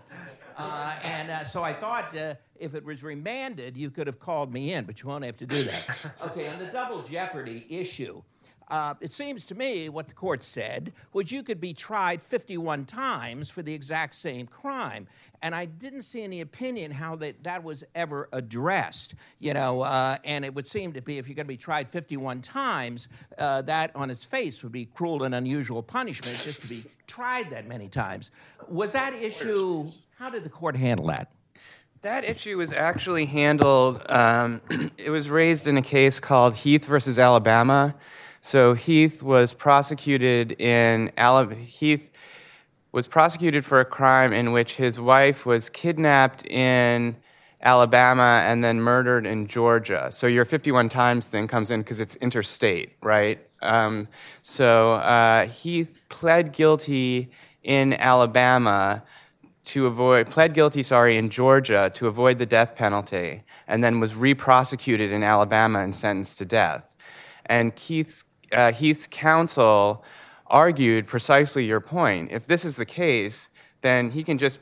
[0.57, 4.55] Uh, and uh, so I thought uh, if it was remanded, you could have called
[4.55, 6.13] me in, but you won't have to do that.
[6.27, 8.23] Okay, on the double jeopardy issue.
[8.69, 12.85] Uh, it seems to me what the court said was you could be tried 51
[12.85, 15.07] times for the exact same crime.
[15.41, 19.15] And I didn't see any opinion how that, that was ever addressed.
[19.39, 21.89] You know, uh, and it would seem to be if you're going to be tried
[21.89, 26.67] 51 times, uh, that on its face would be cruel and unusual punishment just to
[26.67, 28.33] be tried that many times.
[28.69, 29.87] Was that issue,
[30.19, 31.31] how did the court handle that?
[32.03, 34.61] That issue was actually handled, um,
[34.99, 37.95] it was raised in a case called Heath versus Alabama.
[38.47, 41.61] So Heath was prosecuted in Alabama.
[41.61, 42.13] Heath
[42.93, 47.17] was prosecuted for a crime in which his wife was kidnapped in
[47.61, 50.13] Alabama and then murdered in Georgia.
[50.13, 53.45] So your 51 times thing comes in because it's interstate, right?
[53.63, 54.07] Um,
[54.43, 57.33] so uh, Heath pled guilty
[57.65, 59.03] in Alabama
[59.65, 64.15] to avoid, pled guilty, sorry, in Georgia to avoid the death penalty, and then was
[64.15, 66.93] re-prosecuted in Alabama and sentenced to death.
[67.47, 70.05] And Keith's, uh, Heath's counsel
[70.47, 72.33] argued precisely your point.
[72.33, 73.49] If this is the case,
[73.83, 74.61] then he can just,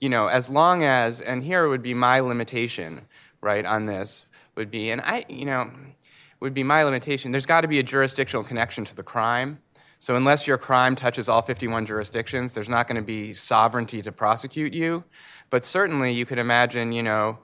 [0.00, 3.02] you know, as long as, and here would be my limitation,
[3.40, 4.26] right, on this,
[4.56, 5.70] would be, and I, you know,
[6.40, 7.30] would be my limitation.
[7.30, 9.60] There's got to be a jurisdictional connection to the crime.
[9.98, 14.10] So unless your crime touches all 51 jurisdictions, there's not going to be sovereignty to
[14.10, 15.04] prosecute you.
[15.50, 17.38] But certainly you could imagine, you know,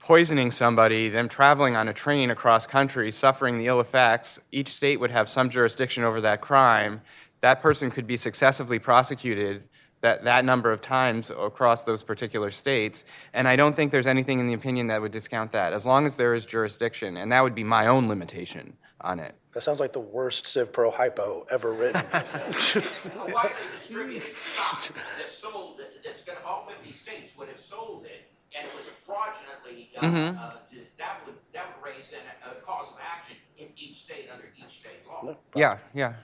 [0.00, 4.40] poisoning somebody, them traveling on a train across country, suffering the ill effects.
[4.50, 7.02] Each state would have some jurisdiction over that crime.
[7.42, 9.62] That person could be successively prosecuted
[10.00, 13.04] that, that number of times across those particular states.
[13.34, 16.06] And I don't think there's anything in the opinion that would discount that, as long
[16.06, 17.18] as there is jurisdiction.
[17.18, 19.34] And that would be my own limitation on it.
[19.52, 22.02] That sounds like the worst Civ Pro hypo ever written.
[22.12, 28.28] widely distributed stock that's sold, that's going to, all 50 states would have sold it,
[28.56, 30.38] and it was fraudulently, uh, Mhm.
[30.38, 30.52] uh,
[30.98, 34.46] that would, that would raise then a, a cause of action in each state under
[34.56, 35.34] each state law.
[35.54, 36.14] Yeah, yeah.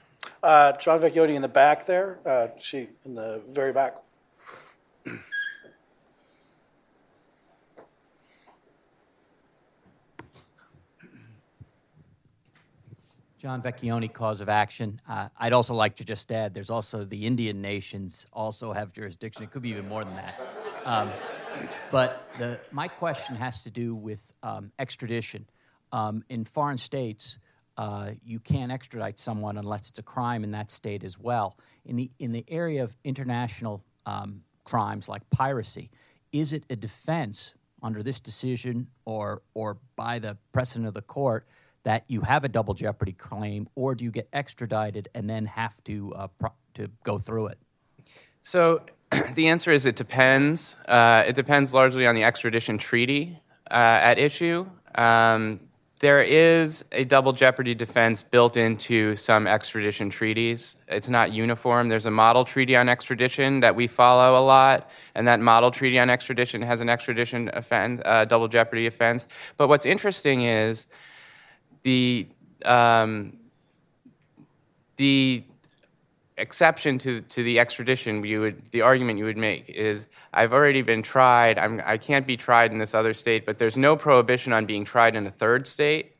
[0.42, 3.96] Uh, John Vecchione in the back there, uh, she in the very back.
[13.46, 14.98] John Vecchione, cause of action.
[15.08, 19.44] Uh, I'd also like to just add, there's also the Indian nations also have jurisdiction.
[19.44, 20.40] It could be even more than that.
[20.84, 21.08] Um,
[21.92, 25.46] but the, my question has to do with um, extradition.
[25.92, 27.38] Um, in foreign states,
[27.76, 31.56] uh, you can't extradite someone unless it's a crime in that state as well.
[31.84, 35.92] In the in the area of international um, crimes like piracy,
[36.32, 41.46] is it a defense under this decision or or by the precedent of the court
[41.86, 45.82] that you have a double jeopardy claim, or do you get extradited and then have
[45.84, 47.58] to uh, pro- to go through it?
[48.42, 48.82] So
[49.36, 50.74] the answer is it depends.
[50.88, 53.38] Uh, it depends largely on the extradition treaty
[53.70, 54.66] uh, at issue.
[54.96, 55.60] Um,
[56.00, 60.76] there is a double jeopardy defense built into some extradition treaties.
[60.88, 61.88] It's not uniform.
[61.88, 66.00] There's a model treaty on extradition that we follow a lot, and that model treaty
[66.00, 69.28] on extradition has an extradition offense, uh, double jeopardy offense.
[69.56, 70.88] But what's interesting is
[71.86, 72.26] the
[72.64, 73.38] um,
[74.96, 75.44] the
[76.36, 80.82] exception to, to the extradition you would the argument you would make is I've already
[80.82, 81.58] been tried.
[81.58, 84.84] I'm, I can't be tried in this other state but there's no prohibition on being
[84.84, 86.16] tried in a third state.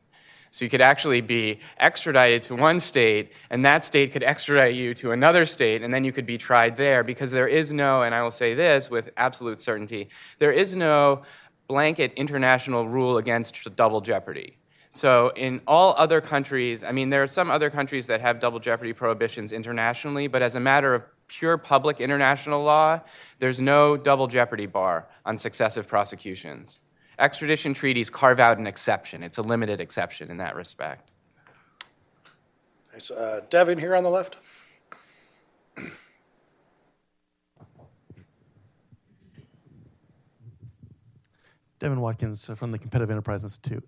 [0.51, 4.93] So you could actually be extradited to one state and that state could extradite you
[4.95, 8.15] to another state and then you could be tried there because there is no and
[8.15, 10.07] I will say this with absolute certainty
[10.39, 11.23] there is no
[11.67, 14.57] blanket international rule against double jeopardy
[14.89, 18.59] so in all other countries, I mean, there are some other countries that have double
[18.59, 23.01] jeopardy prohibitions internationally, but as a matter of pure public international law,
[23.39, 26.79] there's no double jeopardy bar on successive prosecutions.
[27.19, 29.23] Extradition treaties carve out an exception.
[29.23, 31.11] It's a limited exception in that respect.
[32.89, 34.37] Okay, so, uh, Devin here on the left.
[41.79, 43.87] Devin Watkins from the Competitive Enterprise Institute.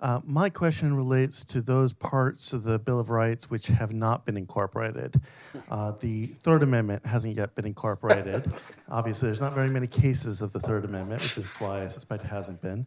[0.00, 4.24] Uh, my question relates to those parts of the Bill of Rights which have not
[4.24, 5.20] been incorporated.
[5.70, 8.50] Uh, the Third Amendment hasn't yet been incorporated.
[8.90, 12.24] Obviously, there's not very many cases of the Third Amendment, which is why I suspect
[12.24, 12.86] it hasn't been.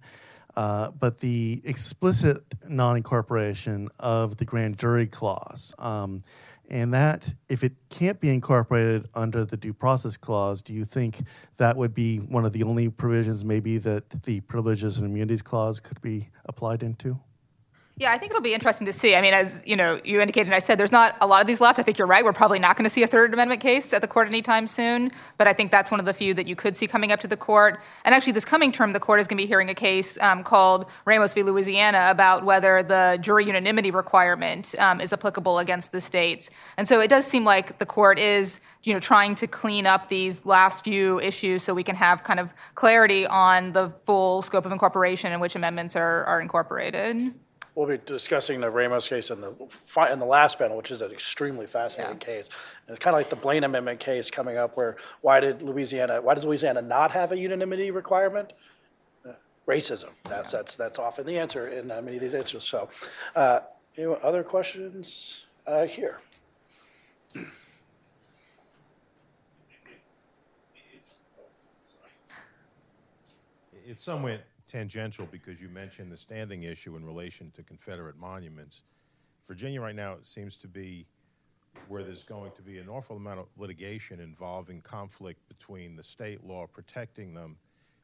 [0.56, 6.24] Uh, but the explicit non incorporation of the grand jury clause, um,
[6.72, 11.22] and that, if it can't be incorporated under the due process clause, do you think
[11.58, 15.82] that would be one of the only provisions, maybe, that the privileges and immunities clause
[15.82, 17.20] could be applied into?
[18.02, 19.14] Yeah, I think it'll be interesting to see.
[19.14, 21.46] I mean, as you know, you indicated, and I said there's not a lot of
[21.46, 21.78] these left.
[21.78, 22.24] I think you're right.
[22.24, 25.12] We're probably not going to see a Third Amendment case at the court anytime soon,
[25.38, 27.28] but I think that's one of the few that you could see coming up to
[27.28, 27.80] the court.
[28.04, 30.44] And actually, this coming term, the court is going to be hearing a case um,
[30.44, 31.44] called Ramos v.
[31.44, 36.50] Louisiana about whether the jury unanimity requirement um, is applicable against the states.
[36.78, 40.10] And so it does seem like the court is, you know, trying to clean up
[40.10, 44.66] these last few issues so we can have kind of clarity on the full scope
[44.66, 47.36] of incorporation and which amendments are, are incorporated.
[47.74, 51.02] We'll be discussing the Ramos case in the, fi- in the last panel, which is
[51.02, 52.50] an extremely fascinating case.
[52.86, 56.22] And it's kind of like the Blaine Amendment case coming up where why did Louisiana,
[56.22, 58.52] why does Louisiana not have a unanimity requirement?
[59.26, 59.32] Uh,
[59.66, 60.10] Racism.
[60.26, 62.66] That's, that's, that's often the answer in uh, many of these answers.
[62.66, 62.90] So,
[63.38, 63.62] uh,
[63.98, 66.20] any other questions uh, here?
[73.86, 78.84] It's somewhat tangential because you mentioned the standing issue in relation to Confederate monuments.
[79.48, 81.06] Virginia right now seems to be
[81.88, 86.44] where there's going to be an awful amount of litigation involving conflict between the state
[86.44, 87.58] law protecting them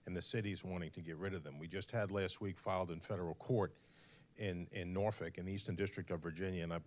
[0.05, 1.57] and the cities wanting to get rid of them.
[1.59, 3.73] We just had last week filed in federal court
[4.37, 6.79] in, in Norfolk, in the Eastern District of Virginia, and I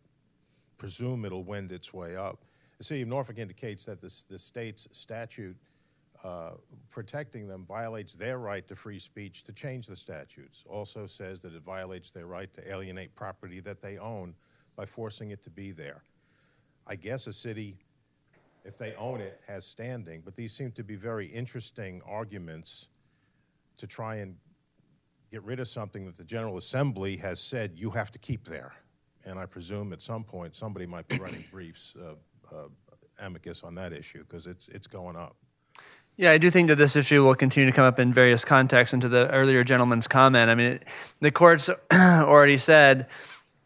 [0.79, 2.45] presume it'll wend its way up.
[2.79, 5.57] The city of Norfolk indicates that this, the state's statute
[6.23, 6.53] uh,
[6.91, 10.65] protecting them violates their right to free speech to change the statutes.
[10.69, 14.35] Also says that it violates their right to alienate property that they own
[14.77, 16.03] by forcing it to be there.
[16.87, 17.79] I guess a city,
[18.65, 22.89] if they own it, has standing, but these seem to be very interesting arguments
[23.79, 24.37] to try and
[25.31, 28.75] get rid of something that the General Assembly has said you have to keep there.
[29.25, 32.15] And I presume at some point somebody might be writing briefs, uh,
[32.55, 32.69] uh,
[33.21, 35.37] amicus on that issue, because it's, it's going up.
[36.21, 38.93] Yeah, I do think that this issue will continue to come up in various contexts.
[38.93, 40.79] And to the earlier gentleman's comment, I mean,
[41.21, 43.07] the courts already said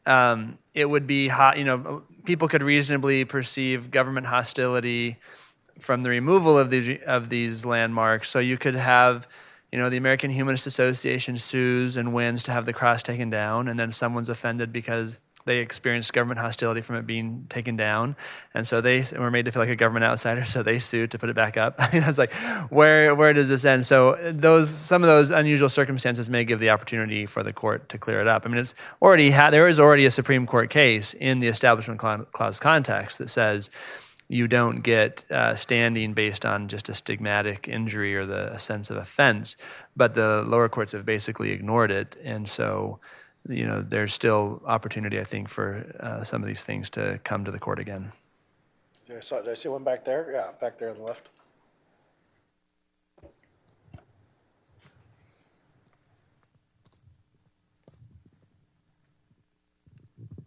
[0.07, 1.59] um, it would be hot.
[1.59, 5.19] You know, people could reasonably perceive government hostility
[5.81, 8.31] from the removal of these of these landmarks.
[8.31, 9.27] So you could have,
[9.73, 13.67] you know, the American Humanist Association sues and wins to have the cross taken down,
[13.67, 18.17] and then someone's offended because they experienced government hostility from it being taken down,
[18.55, 20.45] and so they were made to feel like a government outsider.
[20.55, 21.75] So they sued to put it back up.
[21.79, 22.33] I mean, it's like,
[22.71, 23.85] where where does this end?
[23.85, 27.99] So those some of those unusual circumstances may give the opportunity for the court to
[27.99, 28.45] clear it up.
[28.45, 31.99] I mean, it's already had there is already a Supreme Court case in the Establishment
[31.99, 33.71] Clause context that says
[34.29, 38.97] you don't get uh, standing based on just a stigmatic injury or the sense of
[38.97, 39.57] offense,
[39.97, 43.01] but the lower courts have basically ignored it, and so
[43.49, 47.45] you know, there's still opportunity, I think, for uh, some of these things to come
[47.45, 48.13] to the court again.
[49.07, 50.31] Did I, saw, did I see one back there?
[50.33, 51.29] Yeah, back there on the left.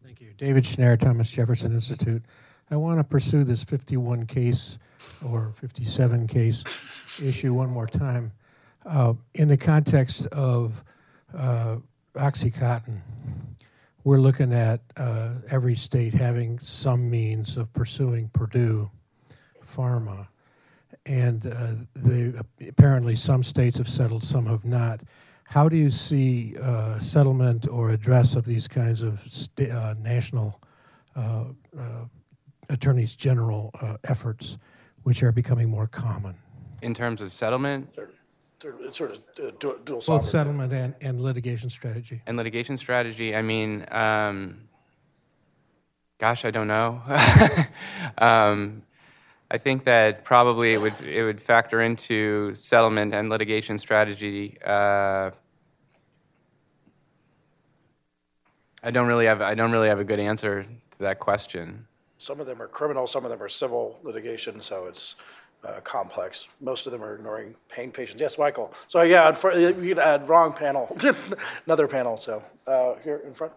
[0.04, 0.34] Thank you.
[0.38, 2.24] David Schnarr, Thomas Jefferson Institute.
[2.72, 4.80] I want to pursue this 51 case
[5.24, 6.64] or 57 case
[7.22, 8.32] issue one more time
[8.86, 10.84] uh, in the context of
[11.38, 11.78] uh,
[12.18, 13.00] Oxycontin,
[14.04, 18.90] we're looking at uh, every state having some means of pursuing Purdue
[19.64, 20.28] Pharma.
[21.06, 22.34] And uh, they,
[22.68, 25.02] apparently, some states have settled, some have not.
[25.46, 30.62] How do you see uh, settlement or address of these kinds of sta- uh, national
[31.16, 31.46] uh,
[31.78, 32.06] uh,
[32.70, 33.74] attorneys general
[34.04, 34.58] efforts,
[35.04, 36.36] which are becoming more common?
[36.82, 37.88] In terms of settlement?
[38.64, 42.22] It's sort of uh, dual, dual Both settlement and, and litigation strategy.
[42.26, 44.68] And litigation strategy, I mean, um,
[46.18, 47.02] gosh, I don't know.
[48.18, 48.82] um,
[49.50, 54.58] I think that probably it would it would factor into settlement and litigation strategy.
[54.64, 55.32] Uh,
[58.84, 61.88] I don't really have I don't really have a good answer to that question.
[62.18, 65.16] Some of them are criminal, some of them are civil litigation, so it's
[65.68, 66.48] uh, complex.
[66.62, 68.22] Most of them are ignoring pain patients.
[68.22, 68.74] Yes, Michael.
[68.88, 70.96] So yeah, you could add wrong panel,
[71.66, 72.18] another panel.
[72.18, 73.54] So uh, here in front.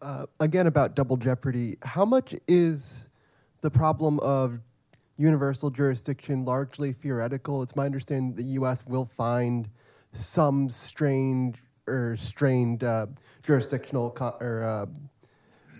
[0.00, 1.76] Uh, again, about double jeopardy.
[1.82, 3.08] How much is
[3.62, 4.60] the problem of
[5.16, 7.62] universal jurisdiction largely theoretical?
[7.64, 8.86] It's my understanding the U.S.
[8.86, 9.68] will find
[10.12, 11.58] some strained
[11.88, 13.06] or strained uh,
[13.42, 14.86] jurisdictional or uh,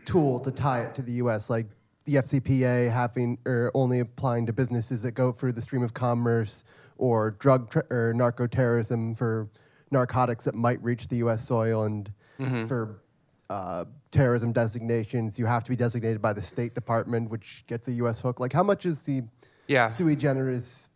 [0.09, 1.66] tool to tie it to the U.S., like
[2.06, 6.64] the FCPA having or only applying to businesses that go through the stream of commerce,
[6.97, 9.48] or drug tra- or narco terrorism for
[9.90, 11.44] narcotics that might reach the U.S.
[11.44, 12.10] soil, and
[12.40, 12.66] mm-hmm.
[12.66, 13.02] for
[13.51, 17.93] uh, terrorism designations, you have to be designated by the State Department, which gets a
[17.93, 18.20] U.S.
[18.20, 18.40] hook.
[18.40, 19.22] Like, how much is the
[19.66, 19.89] yeah.
[19.89, 20.89] sui generis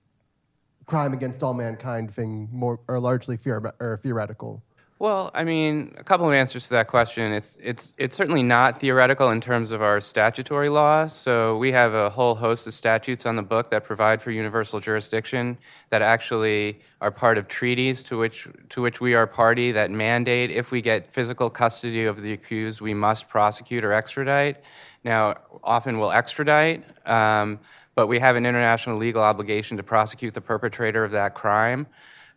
[0.86, 4.62] crime against all mankind thing more or largely theor- or theoretical?
[5.02, 7.32] Well, I mean, a couple of answers to that question.
[7.32, 11.08] It's it's it's certainly not theoretical in terms of our statutory law.
[11.08, 14.78] So we have a whole host of statutes on the book that provide for universal
[14.78, 15.58] jurisdiction
[15.90, 20.52] that actually are part of treaties to which to which we are party that mandate
[20.52, 24.58] if we get physical custody of the accused, we must prosecute or extradite.
[25.02, 25.34] Now,
[25.64, 27.58] often we'll extradite, um,
[27.96, 31.88] but we have an international legal obligation to prosecute the perpetrator of that crime.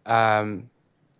[0.08, 0.72] Um,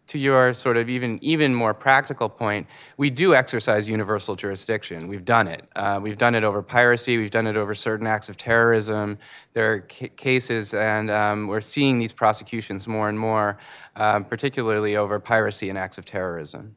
[0.08, 2.68] to your sort of even even more practical point,
[2.98, 5.08] we do exercise universal jurisdiction.
[5.08, 5.68] We've done it.
[5.76, 7.18] Uh, we've done it over piracy.
[7.18, 9.18] We've done it over certain acts of terrorism.
[9.54, 13.58] There are ca- cases, and um, we're seeing these prosecutions more and more,
[13.96, 16.76] um, particularly over piracy and acts of terrorism.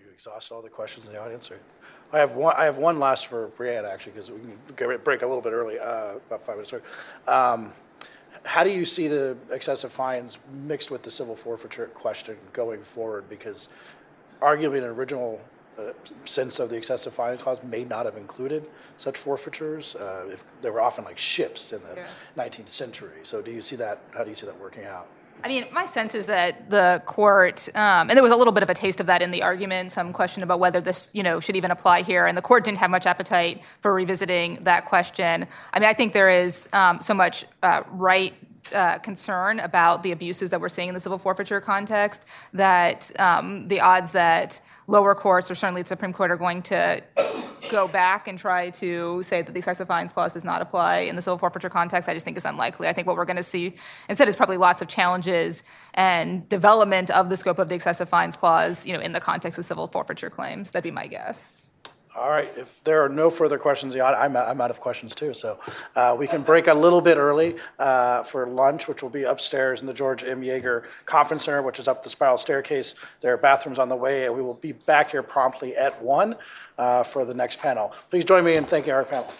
[0.00, 1.58] You exhaust all the questions in the audience, or?
[2.14, 2.54] I have one.
[2.58, 4.38] I have one last for Brianne actually, because we
[4.76, 6.74] can break a little bit early, uh, about five minutes.
[7.26, 7.72] Um,
[8.44, 13.28] how do you see the excessive fines mixed with the civil forfeiture question going forward?
[13.28, 13.68] Because
[14.40, 15.40] arguably an original
[15.78, 15.92] uh,
[16.24, 19.94] sense of the excessive fines clause may not have included such forfeitures.
[19.94, 22.08] Uh, if, they were often like ships in the Yeah.
[22.36, 23.20] 19th century.
[23.22, 24.00] So do you see that?
[24.12, 25.06] How do you see that working out?
[25.44, 28.62] I mean, my sense is that the court, um, and there was a little bit
[28.62, 31.40] of a taste of that in the argument, some question about whether this, you know,
[31.40, 35.46] should even apply here, and the court didn't have much appetite for revisiting that question.
[35.72, 38.34] I mean, I think there is um, so much uh, right
[38.74, 43.68] uh, concern about the abuses that we're seeing in the civil forfeiture context that um,
[43.68, 47.02] the odds that lower courts or certainly the Supreme Court are going to
[47.70, 51.16] go back and try to say that the excessive fines clause does not apply in
[51.16, 52.88] the civil forfeiture context, I just think is unlikely.
[52.88, 53.74] I think what we're going to see
[54.08, 55.62] instead is probably lots of challenges
[55.94, 59.58] and development of the scope of the excessive fines clause, you know, in the context
[59.58, 60.70] of civil forfeiture claims.
[60.70, 61.51] That'd be my guess.
[62.14, 65.32] All right, if there are no further questions, I'm, I'm out of questions too.
[65.32, 65.58] So
[65.96, 69.80] uh, we can break a little bit early uh, for lunch, which will be upstairs
[69.80, 70.42] in the George M.
[70.42, 72.96] Yeager Conference Center, which is up the spiral staircase.
[73.22, 76.36] There are bathrooms on the way, and we will be back here promptly at 1
[76.76, 77.94] uh, for the next panel.
[78.10, 79.32] Please join me in thanking our panel.